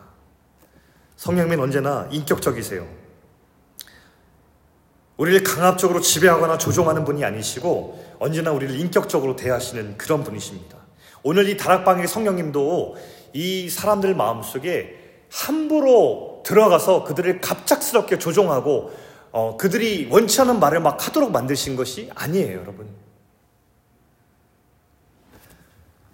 성령님은 1.18 1.60
언제나 1.60 2.08
인격적이세요. 2.12 3.07
우리를 5.18 5.44
강압적으로 5.44 6.00
지배하거나 6.00 6.58
조종하는 6.58 7.04
분이 7.04 7.26
아니시고 7.26 8.18
언제나 8.20 8.52
우리를 8.52 8.80
인격적으로 8.80 9.36
대하시는 9.36 9.98
그런 9.98 10.24
분이십니다. 10.24 10.78
오늘 11.24 11.50
이 11.50 11.58
다락방의 11.58 12.08
성령님도 12.08 12.96
이 13.34 13.70
사람들 13.70 14.16
마음속에 14.16 14.96
함부로 15.32 16.42
들어가서 16.46 17.04
그들을 17.04 17.42
갑작스럽게 17.42 18.20
조종하고 18.20 18.92
어, 19.32 19.58
그들이 19.58 20.08
원치 20.10 20.40
않은 20.42 20.60
말을 20.60 20.80
막 20.80 21.06
하도록 21.06 21.32
만드신 21.32 21.76
것이 21.76 22.10
아니에요, 22.16 22.60
여러분. 22.60 22.88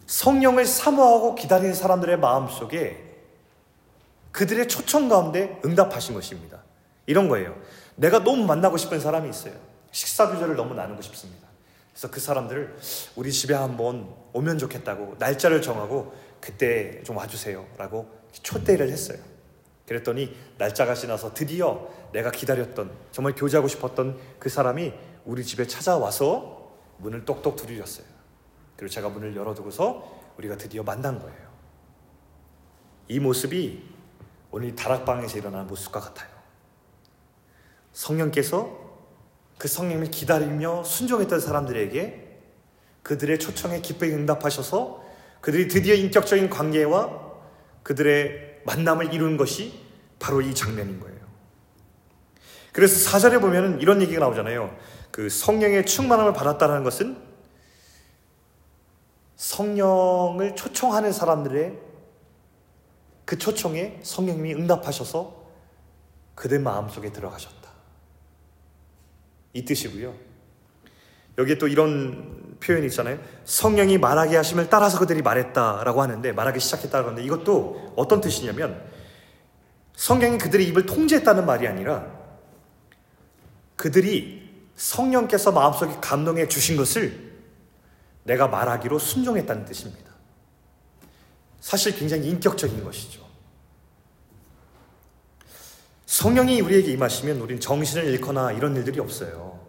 성령을 0.07 0.65
사모하고 0.65 1.35
기다리는 1.35 1.73
사람들의 1.73 2.17
마음 2.19 2.47
속에 2.47 3.01
그들의 4.31 4.67
초청 4.67 5.09
가운데 5.09 5.59
응답하신 5.63 6.15
것입니다. 6.15 6.59
이런 7.05 7.29
거예요. 7.29 7.55
내가 7.95 8.23
너무 8.23 8.45
만나고 8.45 8.77
싶은 8.77 8.99
사람이 8.99 9.29
있어요. 9.29 9.53
식사 9.91 10.29
규제를 10.29 10.55
너무 10.55 10.73
나누고 10.73 11.01
싶습니다. 11.01 11.47
그래서 11.91 12.09
그 12.09 12.19
사람들을 12.19 12.75
우리 13.15 13.31
집에 13.31 13.53
한번 13.53 14.13
오면 14.33 14.57
좋겠다고 14.57 15.15
날짜를 15.19 15.61
정하고 15.61 16.13
그때 16.41 17.01
좀 17.03 17.17
와주세요. 17.17 17.65
라고 17.77 18.09
초대를 18.31 18.89
했어요. 18.89 19.19
그랬더니 19.87 20.35
날짜가 20.57 20.95
지나서 20.95 21.33
드디어 21.33 21.87
내가 22.11 22.31
기다렸던 22.31 22.91
정말 23.11 23.35
교제하고 23.35 23.67
싶었던 23.67 24.17
그 24.39 24.49
사람이 24.49 24.93
우리 25.25 25.43
집에 25.43 25.67
찾아와서 25.67 26.71
문을 26.97 27.25
똑똑 27.25 27.55
두드렸어요. 27.55 28.05
그리고 28.75 28.91
제가 28.91 29.09
문을 29.09 29.35
열어두고서 29.35 30.33
우리가 30.37 30.57
드디어 30.57 30.83
만난 30.83 31.19
거예요. 31.19 31.53
이 33.07 33.19
모습이 33.19 33.83
오늘 34.51 34.75
다락방에서 34.75 35.37
일어난 35.37 35.67
모습과 35.67 35.99
같아요. 35.99 36.32
성령께서 37.93 38.81
그 39.57 39.67
성령을 39.67 40.11
기다리며 40.11 40.83
순종했던 40.83 41.39
사람들에게 41.39 42.39
그들의 43.03 43.39
초청에 43.39 43.81
기쁘게 43.81 44.13
응답하셔서 44.13 45.03
그들이 45.41 45.67
드디어 45.67 45.93
인격적인 45.93 46.49
관계와 46.49 47.21
그들의 47.83 48.61
만남을 48.65 49.13
이루는 49.13 49.37
것이 49.37 49.79
바로 50.19 50.41
이 50.41 50.55
장면인 50.55 50.99
거예요. 50.99 51.19
그래서 52.71 52.97
사절에 52.97 53.39
보면 53.39 53.81
이런 53.81 54.01
얘기가 54.01 54.19
나오잖아요. 54.19 54.75
그 55.11 55.29
성령의 55.29 55.85
충만함을 55.85 56.33
받았다는 56.33 56.83
것은 56.83 57.17
성령을 59.35 60.55
초청하는 60.55 61.11
사람들의 61.11 61.77
그 63.25 63.37
초청에 63.37 63.99
성령님이 64.01 64.53
응답하셔서 64.53 65.43
그들 66.35 66.59
마음속에 66.59 67.11
들어가셨다. 67.11 67.62
이 69.53 69.63
뜻이고요. 69.65 70.13
여기에 71.37 71.57
또 71.57 71.67
이런 71.67 72.57
표현이 72.59 72.87
있잖아요. 72.87 73.19
성령이 73.45 73.97
말하게 73.97 74.35
하심을 74.37 74.69
따라서 74.69 74.99
그들이 74.99 75.21
말했다라고 75.21 76.01
하는데 76.01 76.31
말하기 76.31 76.59
시작했다고 76.59 77.09
하는데 77.09 77.23
이것도 77.23 77.93
어떤 77.95 78.21
뜻이냐면 78.21 78.83
성령이 79.95 80.37
그들의 80.37 80.67
입을 80.67 80.85
통제했다는 80.85 81.45
말이 81.45 81.67
아니라 81.67 82.07
그들이 83.75 84.43
성령께서 84.75 85.51
마음속에 85.51 85.97
감동해 86.01 86.47
주신 86.47 86.77
것을 86.77 87.33
내가 88.23 88.47
말하기로 88.47 88.97
순종했다는 88.99 89.65
뜻입니다. 89.65 90.11
사실 91.59 91.95
굉장히 91.95 92.29
인격적인 92.29 92.83
것이죠. 92.83 93.22
성령이 96.13 96.61
우리에게 96.61 96.91
임하시면 96.91 97.41
우리는 97.41 97.59
정신을 97.59 98.05
잃거나 98.05 98.51
이런 98.51 98.75
일들이 98.75 98.99
없어요. 98.99 99.59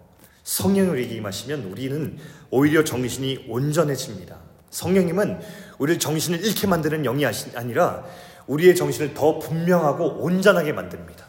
성령이 0.42 0.90
우리에게 0.90 1.14
임하시면 1.14 1.70
우리는 1.72 2.18
오히려 2.50 2.84
정신이 2.84 3.46
온전해집니다. 3.48 4.36
성령님은 4.68 5.40
우리를 5.78 5.98
정신을 5.98 6.44
잃게 6.44 6.66
만드는 6.66 7.04
영이 7.04 7.24
아니라 7.54 8.04
우리의 8.46 8.76
정신을 8.76 9.14
더 9.14 9.38
분명하고 9.38 10.18
온전하게 10.22 10.74
만듭니다. 10.74 11.26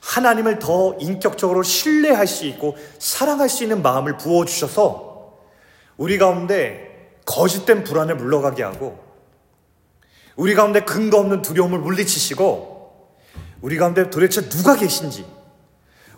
하나님을 0.00 0.58
더 0.58 0.96
인격적으로 0.98 1.62
신뢰할 1.62 2.26
수 2.26 2.46
있고 2.46 2.78
사랑할 2.98 3.50
수 3.50 3.62
있는 3.62 3.82
마음을 3.82 4.16
부어주셔서 4.16 5.38
우리 5.98 6.16
가운데 6.16 7.10
거짓된 7.26 7.84
불안을 7.84 8.16
물러가게 8.16 8.62
하고 8.62 8.98
우리 10.34 10.54
가운데 10.54 10.80
근거 10.80 11.18
없는 11.18 11.42
두려움을 11.42 11.80
물리치시고 11.80 12.77
우리 13.60 13.76
가운데 13.76 14.08
도대체 14.10 14.48
누가 14.48 14.76
계신지 14.76 15.26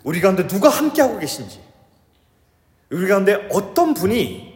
우리 0.03 0.21
가운데 0.21 0.47
누가 0.47 0.69
함께하고 0.69 1.19
계신지 1.19 1.61
우리 2.91 3.07
가운데 3.07 3.47
어떤 3.51 3.93
분이 3.93 4.51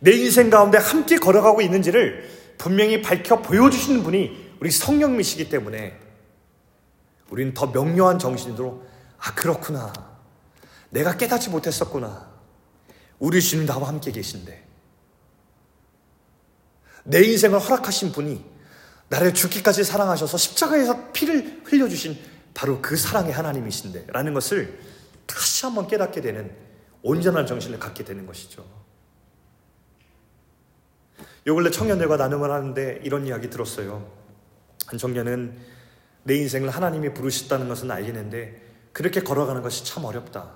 내 0.00 0.12
인생 0.12 0.50
가운데 0.50 0.78
함께 0.78 1.16
걸어가고 1.16 1.60
있는지를 1.60 2.28
분명히 2.58 3.02
밝혀 3.02 3.40
보여주시는 3.40 4.02
분이 4.02 4.56
우리 4.60 4.70
성령님이시기 4.70 5.48
때문에 5.48 5.98
우리는 7.30 7.54
더 7.54 7.66
명료한 7.66 8.18
정신으로 8.18 8.82
아 9.18 9.34
그렇구나. 9.34 9.92
내가 10.90 11.16
깨닫지 11.16 11.50
못했었구나. 11.50 12.30
우리 13.18 13.40
주님 13.40 13.66
나와 13.66 13.88
함께 13.88 14.12
계신데. 14.12 14.64
내 17.04 17.22
인생을 17.22 17.58
허락하신 17.58 18.12
분이 18.12 18.44
나를 19.08 19.34
죽기까지 19.34 19.84
사랑하셔서 19.84 20.36
십자가에서 20.36 21.12
피를 21.12 21.62
흘려주신 21.64 22.18
바로 22.54 22.80
그 22.80 22.96
사랑의 22.96 23.32
하나님이신데 23.32 24.06
라는 24.08 24.34
것을 24.34 24.78
다시 25.26 25.64
한번 25.64 25.86
깨닫게 25.86 26.20
되는 26.20 26.50
온전한 27.02 27.46
정신을 27.46 27.78
갖게 27.78 28.04
되는 28.04 28.26
것이죠. 28.26 28.64
요 31.46 31.54
근래 31.54 31.70
청년들과 31.70 32.16
나눔을 32.16 32.50
하는데 32.50 33.00
이런 33.04 33.26
이야기 33.26 33.48
들었어요. 33.50 34.10
한 34.86 34.98
청년은 34.98 35.56
내 36.24 36.34
인생을 36.36 36.70
하나님이 36.70 37.14
부르셨다는 37.14 37.68
것은 37.68 37.90
알겠는데 37.90 38.62
그렇게 38.92 39.20
걸어가는 39.20 39.62
것이 39.62 39.84
참 39.84 40.04
어렵다. 40.04 40.50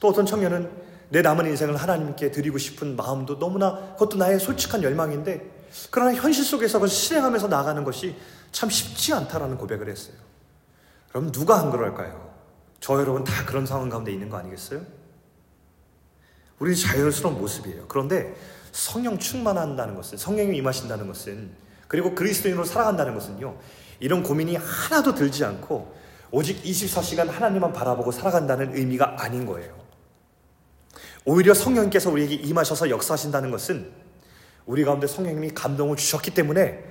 또 0.00 0.08
어떤 0.08 0.26
청년은 0.26 0.70
내 1.10 1.22
남은 1.22 1.46
인생을 1.46 1.76
하나님께 1.76 2.30
드리고 2.30 2.58
싶은 2.58 2.96
마음도 2.96 3.38
너무나 3.38 3.92
그것도 3.92 4.18
나의 4.18 4.38
솔직한 4.38 4.82
열망인데 4.82 5.57
그러나 5.90 6.14
현실 6.14 6.44
속에서 6.44 6.78
그걸 6.78 6.88
실행하면서 6.88 7.48
나가는 7.48 7.82
것이 7.84 8.16
참 8.52 8.70
쉽지 8.70 9.12
않다라는 9.12 9.58
고백을 9.58 9.88
했어요. 9.88 10.16
그럼 11.08 11.32
누가 11.32 11.58
한 11.58 11.70
그럴까요? 11.70 12.28
저 12.80 12.98
여러분 13.00 13.24
다 13.24 13.44
그런 13.44 13.66
상황 13.66 13.88
가운데 13.88 14.12
있는 14.12 14.28
거 14.28 14.36
아니겠어요? 14.36 14.82
우리 16.58 16.76
자연스러운 16.76 17.38
모습이에요. 17.38 17.86
그런데 17.88 18.34
성령 18.72 19.18
충만한다는 19.18 19.94
것은 19.94 20.18
성령이 20.18 20.56
임하신다는 20.56 21.06
것은 21.06 21.50
그리고 21.86 22.14
그리스도인으로 22.14 22.64
살아간다는 22.64 23.14
것은요. 23.14 23.58
이런 24.00 24.22
고민이 24.22 24.56
하나도 24.56 25.14
들지 25.14 25.44
않고 25.44 25.96
오직 26.30 26.62
24시간 26.62 27.28
하나님만 27.28 27.72
바라보고 27.72 28.12
살아간다는 28.12 28.76
의미가 28.76 29.16
아닌 29.22 29.46
거예요. 29.46 29.76
오히려 31.24 31.54
성령께서 31.54 32.10
우리에게 32.10 32.34
임하셔서 32.34 32.90
역사하신다는 32.90 33.50
것은 33.50 33.90
우리 34.68 34.84
가운데 34.84 35.06
성령님이 35.06 35.52
감동을 35.54 35.96
주셨기 35.96 36.34
때문에 36.34 36.84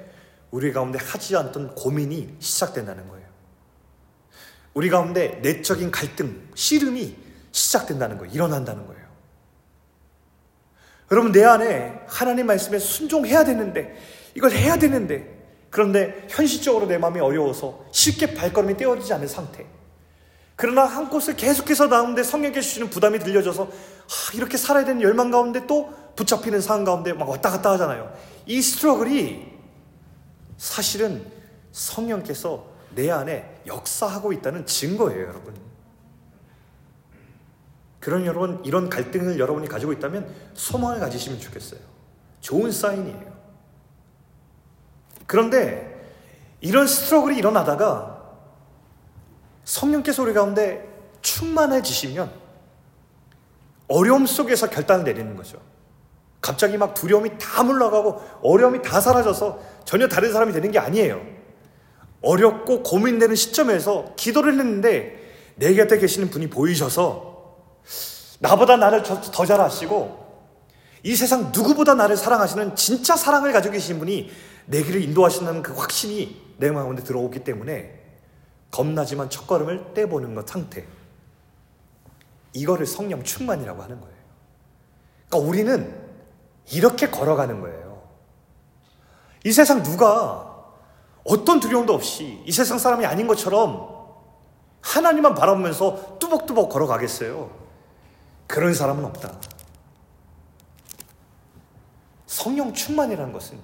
우리 0.50 0.74
가운데 0.74 0.98
하지 0.98 1.38
않던 1.38 1.76
고민이 1.76 2.38
시작된다는 2.40 3.08
거예요. 3.08 3.28
우리 4.74 4.90
가운데 4.90 5.40
내적인 5.44 5.92
갈등, 5.92 6.42
씨름이 6.56 7.16
시작된다는 7.52 8.18
거예요. 8.18 8.34
일어난다는 8.34 8.88
거예요. 8.88 9.06
여러분, 11.12 11.32
내 11.32 11.44
안에 11.44 12.02
하나님 12.08 12.48
말씀에 12.48 12.80
순종해야 12.80 13.46
되는데, 13.46 13.96
이걸 14.34 14.52
해야 14.54 14.78
되는데, 14.78 15.38
그런데 15.70 16.26
현실적으로 16.30 16.88
내 16.88 16.98
마음이 16.98 17.20
어려워서 17.20 17.86
쉽게 17.92 18.34
발걸음이 18.34 18.76
떼어지지 18.78 19.14
않는 19.14 19.28
상태. 19.28 19.68
그러나 20.58 20.86
한 20.86 21.08
곳을 21.10 21.36
계속해서 21.36 21.86
나오는데 21.86 22.24
성령께 22.24 22.62
주시는 22.62 22.89
부담이 22.89 23.20
들려져서 23.20 23.64
아, 23.64 24.34
이렇게 24.34 24.58
살아야 24.58 24.84
되는 24.86 25.01
열망 25.03 25.30
가운데 25.30 25.68
또 25.68 25.93
붙잡히는 26.16 26.62
상황 26.62 26.84
가운데 26.84 27.14
막 27.14 27.30
왔다 27.30 27.51
갔다 27.51 27.72
하잖아요. 27.74 28.12
이 28.47 28.60
스트러글이 28.60 29.53
사실은 30.58 31.24
성령께서 31.72 32.66
내 32.95 33.12
안에 33.12 33.62
역사하고 33.68 34.34
있다는 34.34 34.66
증거예요, 34.66 35.28
여러분. 35.28 35.53
그런 37.99 38.26
여러분, 38.26 38.60
이런 38.66 38.89
갈등을 38.89 39.38
여러분이 39.38 39.68
가지고 39.68 39.93
있다면 39.93 40.34
소망을 40.55 40.99
가지시면 40.99 41.39
좋겠어요. 41.39 41.80
좋은 42.41 42.72
사인이에요. 42.72 43.38
그런데 45.28 46.16
이런 46.62 46.88
스트러글이 46.88 47.38
일어나다가 47.38 48.16
성령께서 49.68 50.24
우리 50.24 50.34
가운데 50.34 50.88
충만해지시면 51.22 52.32
어려움 53.89 54.26
속에서 54.26 54.70
결단을 54.70 55.03
내리는 55.03 55.36
거죠. 55.36 55.59
갑자기 56.39 56.78
막 56.78 56.93
두려움이 56.93 57.38
다 57.38 57.63
물러가고 57.63 58.22
어려움이 58.43 58.82
다 58.82 59.01
사라져서 59.01 59.59
전혀 59.84 60.07
다른 60.07 60.32
사람이 60.32 60.53
되는 60.53 60.72
게 60.72 60.80
아니에요. 60.80 61.22
어렵고 62.22 62.84
고민되는 62.84 63.36
시점에서 63.36 64.13
기도를 64.15 64.53
했는데 64.53 65.51
내 65.55 65.74
곁에 65.74 65.97
계시는 65.97 66.30
분이 66.30 66.49
보이셔서 66.49 67.57
나보다 68.39 68.78
나를 68.78 69.03
더 69.03 69.45
잘 69.45 69.59
아시고 69.59 70.26
이 71.03 71.15
세상 71.15 71.51
누구보다 71.53 71.93
나를 71.93 72.15
사랑하시는 72.15 72.76
진짜 72.78 73.18
사랑을 73.18 73.51
가지고 73.51 73.74
계신 73.74 73.99
분이 73.99 74.32
내 74.65 74.82
길을 74.82 75.01
인도하신다는 75.03 75.61
그 75.61 75.74
확신이 75.74 76.41
내 76.57 76.72
마음에 76.72 77.03
들어오기 77.03 77.43
때문에 77.43 77.97
겁나지만 78.72 79.30
첫걸음을 79.30 79.93
떼보는 79.93 80.36
것 80.36 80.47
상태. 80.47 80.86
이거를 82.53 82.86
성령 82.86 83.24
충만이라고 83.24 83.82
하는 83.82 83.99
거예요. 84.01 84.15
그러니까 85.30 85.49
우리는 85.49 86.07
이렇게 86.72 87.09
걸어가는 87.09 87.61
거예요. 87.61 88.01
이 89.45 89.51
세상 89.51 89.84
누가 89.84 90.65
어떤 91.24 91.59
두려움도 91.59 91.93
없이 91.93 92.41
이 92.45 92.51
세상 92.51 92.78
사람이 92.78 93.05
아닌 93.05 93.28
것처럼 93.28 93.95
하나님만 94.82 95.36
바라보면서 95.36 96.18
뚜벅뚜벅 96.20 96.70
걸어가겠어요. 96.70 97.49
그런 98.47 98.74
사람은 98.74 99.03
없다. 99.05 99.34
성령 102.26 102.74
충만이라는 102.74 103.34
것은 103.34 103.59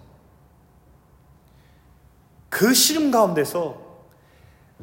그 2.49 2.73
시름 2.73 3.11
가운데서 3.11 3.82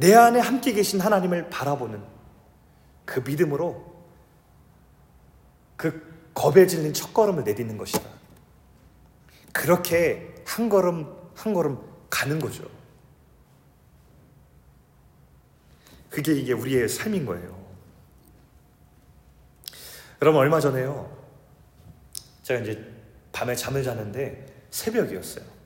내 0.00 0.14
안에 0.14 0.40
함께 0.40 0.72
계신 0.72 0.98
하나님을 0.98 1.50
바라보는 1.50 2.02
그 3.04 3.20
믿음으로 3.20 4.02
그 5.76 6.30
겁에 6.32 6.66
질린 6.66 6.94
첫 6.94 7.12
걸음을 7.12 7.44
내딛는 7.44 7.76
것이다. 7.76 8.08
그렇게 9.52 10.34
한 10.46 10.70
걸음 10.70 11.14
한 11.34 11.52
걸음 11.52 11.78
가는 12.08 12.38
거죠. 12.38 12.64
그게 16.08 16.32
이게 16.32 16.54
우리의 16.54 16.88
삶인 16.88 17.26
거예요. 17.26 17.60
여러분 20.22 20.40
얼마 20.40 20.60
전에요. 20.60 21.14
제가 22.42 22.60
이제 22.60 22.90
밤에 23.32 23.54
잠을 23.54 23.82
자는데 23.82 24.64
새벽이었어요. 24.70 25.59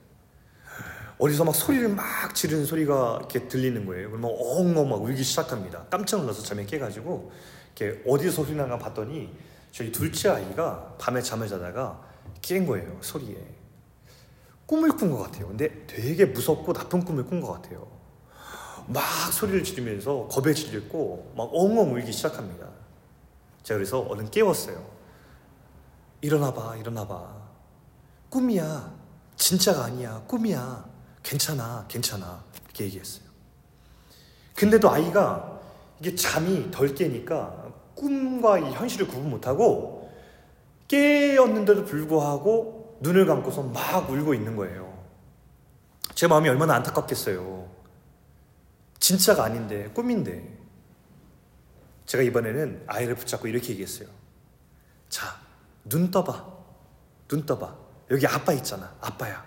어디서 1.18 1.44
막 1.44 1.54
소리를 1.54 1.88
막 1.90 2.34
지르는 2.34 2.64
소리가 2.64 3.16
이렇게 3.20 3.46
들리는 3.46 3.86
거예요. 3.86 4.10
그러면 4.10 4.30
엉엉 4.38 4.88
막 4.88 5.02
울기 5.02 5.22
시작합니다. 5.22 5.84
깜짝 5.90 6.20
놀라서 6.20 6.42
잠에 6.42 6.64
깨가지고 6.66 7.30
이렇게 7.76 8.02
어디서 8.06 8.44
소리 8.44 8.56
나가 8.56 8.78
봤더니 8.78 9.32
저희 9.70 9.92
둘째 9.92 10.28
아이가 10.30 10.94
밤에 10.98 11.22
잠을 11.22 11.48
자다가 11.48 12.00
깬 12.42 12.66
거예요. 12.66 12.98
소리에. 13.00 13.36
꿈을 14.66 14.90
꾼 14.96 15.10
것 15.10 15.18
같아요. 15.18 15.48
근데 15.48 15.86
되게 15.86 16.24
무섭고 16.24 16.72
나쁜 16.72 17.04
꿈을 17.04 17.24
꾼 17.24 17.40
것 17.40 17.52
같아요. 17.52 17.86
막 18.86 19.02
소리를 19.32 19.62
지르면서 19.64 20.28
겁에 20.28 20.52
질렸고 20.52 21.32
막 21.36 21.48
엉엉 21.52 21.94
울기 21.94 22.12
시작합니다. 22.12 22.66
제가 23.62 23.78
그래서 23.78 24.00
얼른 24.00 24.30
깨웠어요. 24.30 24.84
일어나봐, 26.20 26.76
일어나봐. 26.76 27.34
꿈이야. 28.30 28.92
진짜가 29.36 29.84
아니야. 29.84 30.22
꿈이야. 30.26 30.93
괜찮아. 31.24 31.86
괜찮아. 31.88 32.44
이렇게 32.66 32.84
얘기했어요. 32.84 33.24
근데도 34.54 34.88
아이가 34.88 35.60
이게 35.98 36.14
잠이 36.14 36.70
덜 36.70 36.94
깨니까 36.94 37.72
꿈과 37.96 38.58
이 38.58 38.72
현실을 38.72 39.08
구분 39.08 39.30
못하고 39.30 40.12
깨었는데도 40.86 41.84
불구하고 41.84 42.98
눈을 43.00 43.26
감고서 43.26 43.62
막 43.62 44.08
울고 44.08 44.34
있는 44.34 44.54
거예요. 44.54 44.94
제 46.14 46.28
마음이 46.28 46.48
얼마나 46.48 46.74
안타깝겠어요. 46.74 47.68
진짜가 49.00 49.44
아닌데, 49.44 49.88
꿈인데. 49.88 50.58
제가 52.06 52.22
이번에는 52.22 52.84
아이를 52.86 53.14
붙잡고 53.16 53.48
이렇게 53.48 53.70
얘기했어요. 53.70 54.08
자, 55.08 55.36
눈 55.84 56.10
떠봐. 56.10 56.46
눈 57.28 57.44
떠봐. 57.44 57.74
여기 58.10 58.26
아빠 58.26 58.52
있잖아. 58.52 58.94
아빠야. 59.00 59.44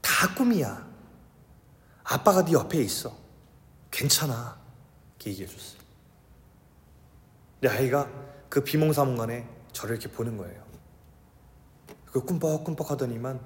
다 0.00 0.34
꿈이야. 0.34 0.93
아빠가 2.04 2.44
네 2.44 2.52
옆에 2.52 2.78
있어. 2.82 3.16
괜찮아. 3.90 4.60
이렇게 5.16 5.30
얘기해 5.30 5.48
줬어요. 5.48 5.80
내 7.60 7.68
아이가 7.68 8.10
그 8.48 8.62
비몽사몽간에 8.62 9.48
저를 9.72 9.96
이렇게 9.96 10.14
보는 10.14 10.36
거예요. 10.36 10.64
그 12.06 12.20
꿈뻑꿈뻑 12.22 12.90
하더니만 12.90 13.40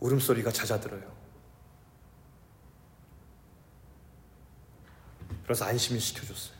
울음소리가 0.00 0.50
잦아들어요. 0.50 1.14
그래서 5.44 5.64
안심을 5.64 6.00
시켜줬어요. 6.00 6.56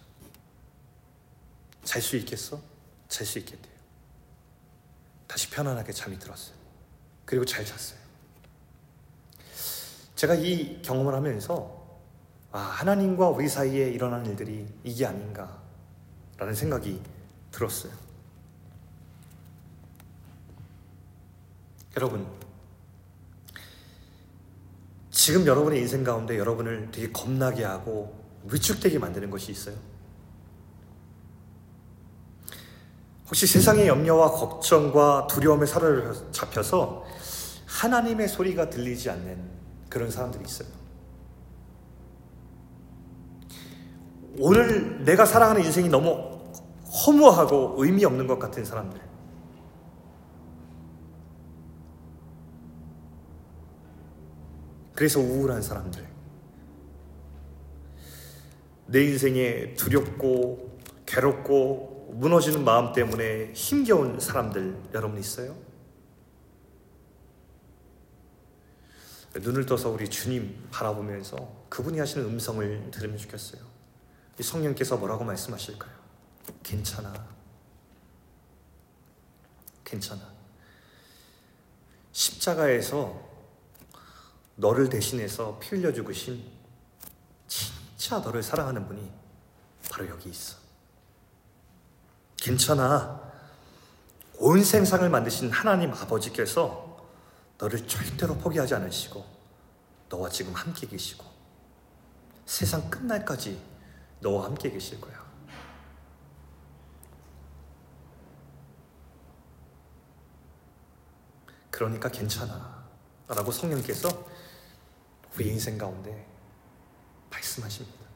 잘 1.83 2.03
수 2.03 2.17
있겠어? 2.17 2.61
잘 3.09 3.27
수 3.27 3.39
있겠대요. 3.39 3.75
다시 5.27 5.51
편안하게 5.51 5.93
잠이 5.93 6.19
들었어요. 6.19 6.57
그리고 7.25 7.45
잘 7.45 7.65
잤어요. 7.65 8.06
제가 10.17 10.35
이 10.35 10.81
경험을 10.83 11.15
하면서 11.15 11.77
아, 12.51 12.59
하나님과 12.59 13.29
우리 13.29 13.49
사이에 13.49 13.91
일어나는 13.91 14.27
일들이 14.31 14.67
이게 14.83 15.05
아닌가라는 15.05 16.55
생각이 16.55 17.03
들었어요. 17.51 17.93
여러분, 21.97 22.27
지금 25.11 25.47
여러분의 25.47 25.81
인생 25.81 26.03
가운데 26.03 26.39
여러분을 26.39 26.91
되게 26.91 27.11
겁나게 27.13 27.65
하고 27.65 28.19
위축되게 28.45 28.99
만드는 28.99 29.31
것이 29.31 29.53
있어요. 29.53 29.77
혹시 33.29 33.47
세상의 33.47 33.89
염려와 33.89 34.31
걱정과 34.31 35.27
두려움에 35.27 35.67
사로잡혀서 35.67 37.05
하나님의 37.67 38.29
소리가 38.29 38.71
들리지 38.71 39.11
않는 39.11 39.56
그런 39.89 40.11
사람들이 40.11 40.45
있어요. 40.45 40.69
오늘 44.39 45.05
내가 45.05 45.25
살아가는 45.25 45.65
인생이 45.65 45.89
너무 45.89 46.37
허무하고 47.07 47.77
의미 47.79 48.05
없는 48.05 48.27
것 48.27 48.39
같은 48.39 48.65
사람들. 48.65 49.01
그래서 54.95 55.21
우울한 55.21 55.63
사람들. 55.63 56.07
내 58.87 59.05
인생에 59.05 59.75
두렵고 59.75 60.79
괴롭고 61.05 62.13
무너지는 62.15 62.65
마음 62.65 62.93
때문에 62.93 63.53
힘겨운 63.53 64.19
사람들 64.21 64.77
여러분 64.95 65.19
있어요? 65.19 65.66
눈을 69.41 69.67
떠서 69.67 69.91
우리 69.91 70.09
주님 70.09 70.69
바라보면서 70.71 71.67
그분이 71.69 71.99
하시는 71.99 72.25
음성을 72.25 72.91
들으면 72.91 73.19
좋겠어요. 73.19 73.63
이 74.39 74.43
성령께서 74.43 74.97
뭐라고 74.97 75.25
말씀하실까요? 75.25 75.93
괜찮아. 76.63 77.13
괜찮아. 79.85 80.21
십자가에서 82.13 83.25
너를 84.57 84.89
대신해서 84.89 85.59
피 85.59 85.77
흘려 85.77 85.93
죽으신 85.93 86.45
진짜 87.47 88.19
너를 88.19 88.43
사랑하는 88.43 88.87
분이 88.87 89.13
바로 89.91 90.09
여기 90.09 90.31
있어. 90.31 90.57
괜찮아. 92.37 93.21
온 94.39 94.63
생상을 94.63 95.09
만드신 95.09 95.51
하나님 95.51 95.93
아버지께서 95.93 96.86
너를 97.59 97.87
절대로 97.87 98.37
포기하지 98.37 98.75
않으시고 98.75 99.25
너와 100.09 100.29
지금 100.29 100.53
함께 100.55 100.87
계시고 100.87 101.25
세상 102.45 102.89
끝날까지 102.91 103.61
너와 104.21 104.45
함께 104.45 104.71
계실 104.71 105.01
거야. 105.01 105.27
그러니까 111.71 112.09
괜찮아. 112.09 112.87
라고 113.29 113.51
성령께서 113.51 114.09
우리 115.35 115.49
인생 115.49 115.77
가운데 115.77 116.27
말씀하십니다. 117.31 118.07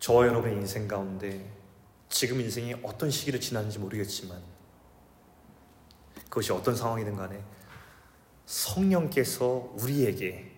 저와 0.00 0.26
여러분의 0.26 0.56
인생 0.56 0.88
가운데 0.88 1.52
지금 2.08 2.40
인생이 2.40 2.74
어떤 2.82 3.10
시기를 3.10 3.40
지났는지 3.40 3.78
모르겠지만 3.78 4.55
그것이 6.36 6.52
어떤 6.52 6.76
상황이든 6.76 7.16
간에 7.16 7.42
성령께서 8.44 9.72
우리에게 9.80 10.52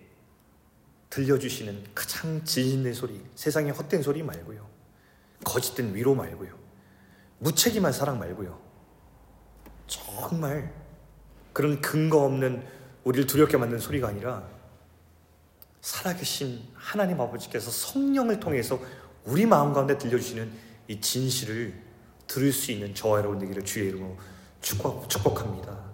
들려주시는 1.09 1.85
가장 1.95 2.43
진실된 2.43 2.93
소리, 2.93 3.23
세상의 3.35 3.71
헛된 3.71 4.03
소리 4.03 4.21
말고요. 4.21 4.67
거짓된 5.45 5.95
위로 5.95 6.15
말고요. 6.15 6.53
무책임한 7.39 7.93
사랑 7.93 8.19
말고요. 8.19 8.59
정말 9.87 10.73
그런 11.53 11.79
근거 11.79 12.25
없는 12.25 12.67
우리를 13.05 13.25
두렵게 13.25 13.55
만드는 13.55 13.79
소리가 13.79 14.09
아니라 14.09 14.43
살아계신 15.79 16.61
하나님 16.73 17.21
아버지께서 17.21 17.71
성령을 17.71 18.41
통해서 18.41 18.81
우리 19.23 19.45
마음 19.45 19.71
가운데 19.71 19.97
들려주시는 19.97 20.51
이 20.89 20.99
진실을 20.99 21.73
들을 22.27 22.51
수 22.51 22.73
있는 22.73 22.93
저와 22.93 23.19
여러분 23.19 23.39
되기를 23.39 23.63
주의 23.63 23.87
이름으로 23.87 24.17
축복, 24.61 25.09
축복합니다. 25.09 25.88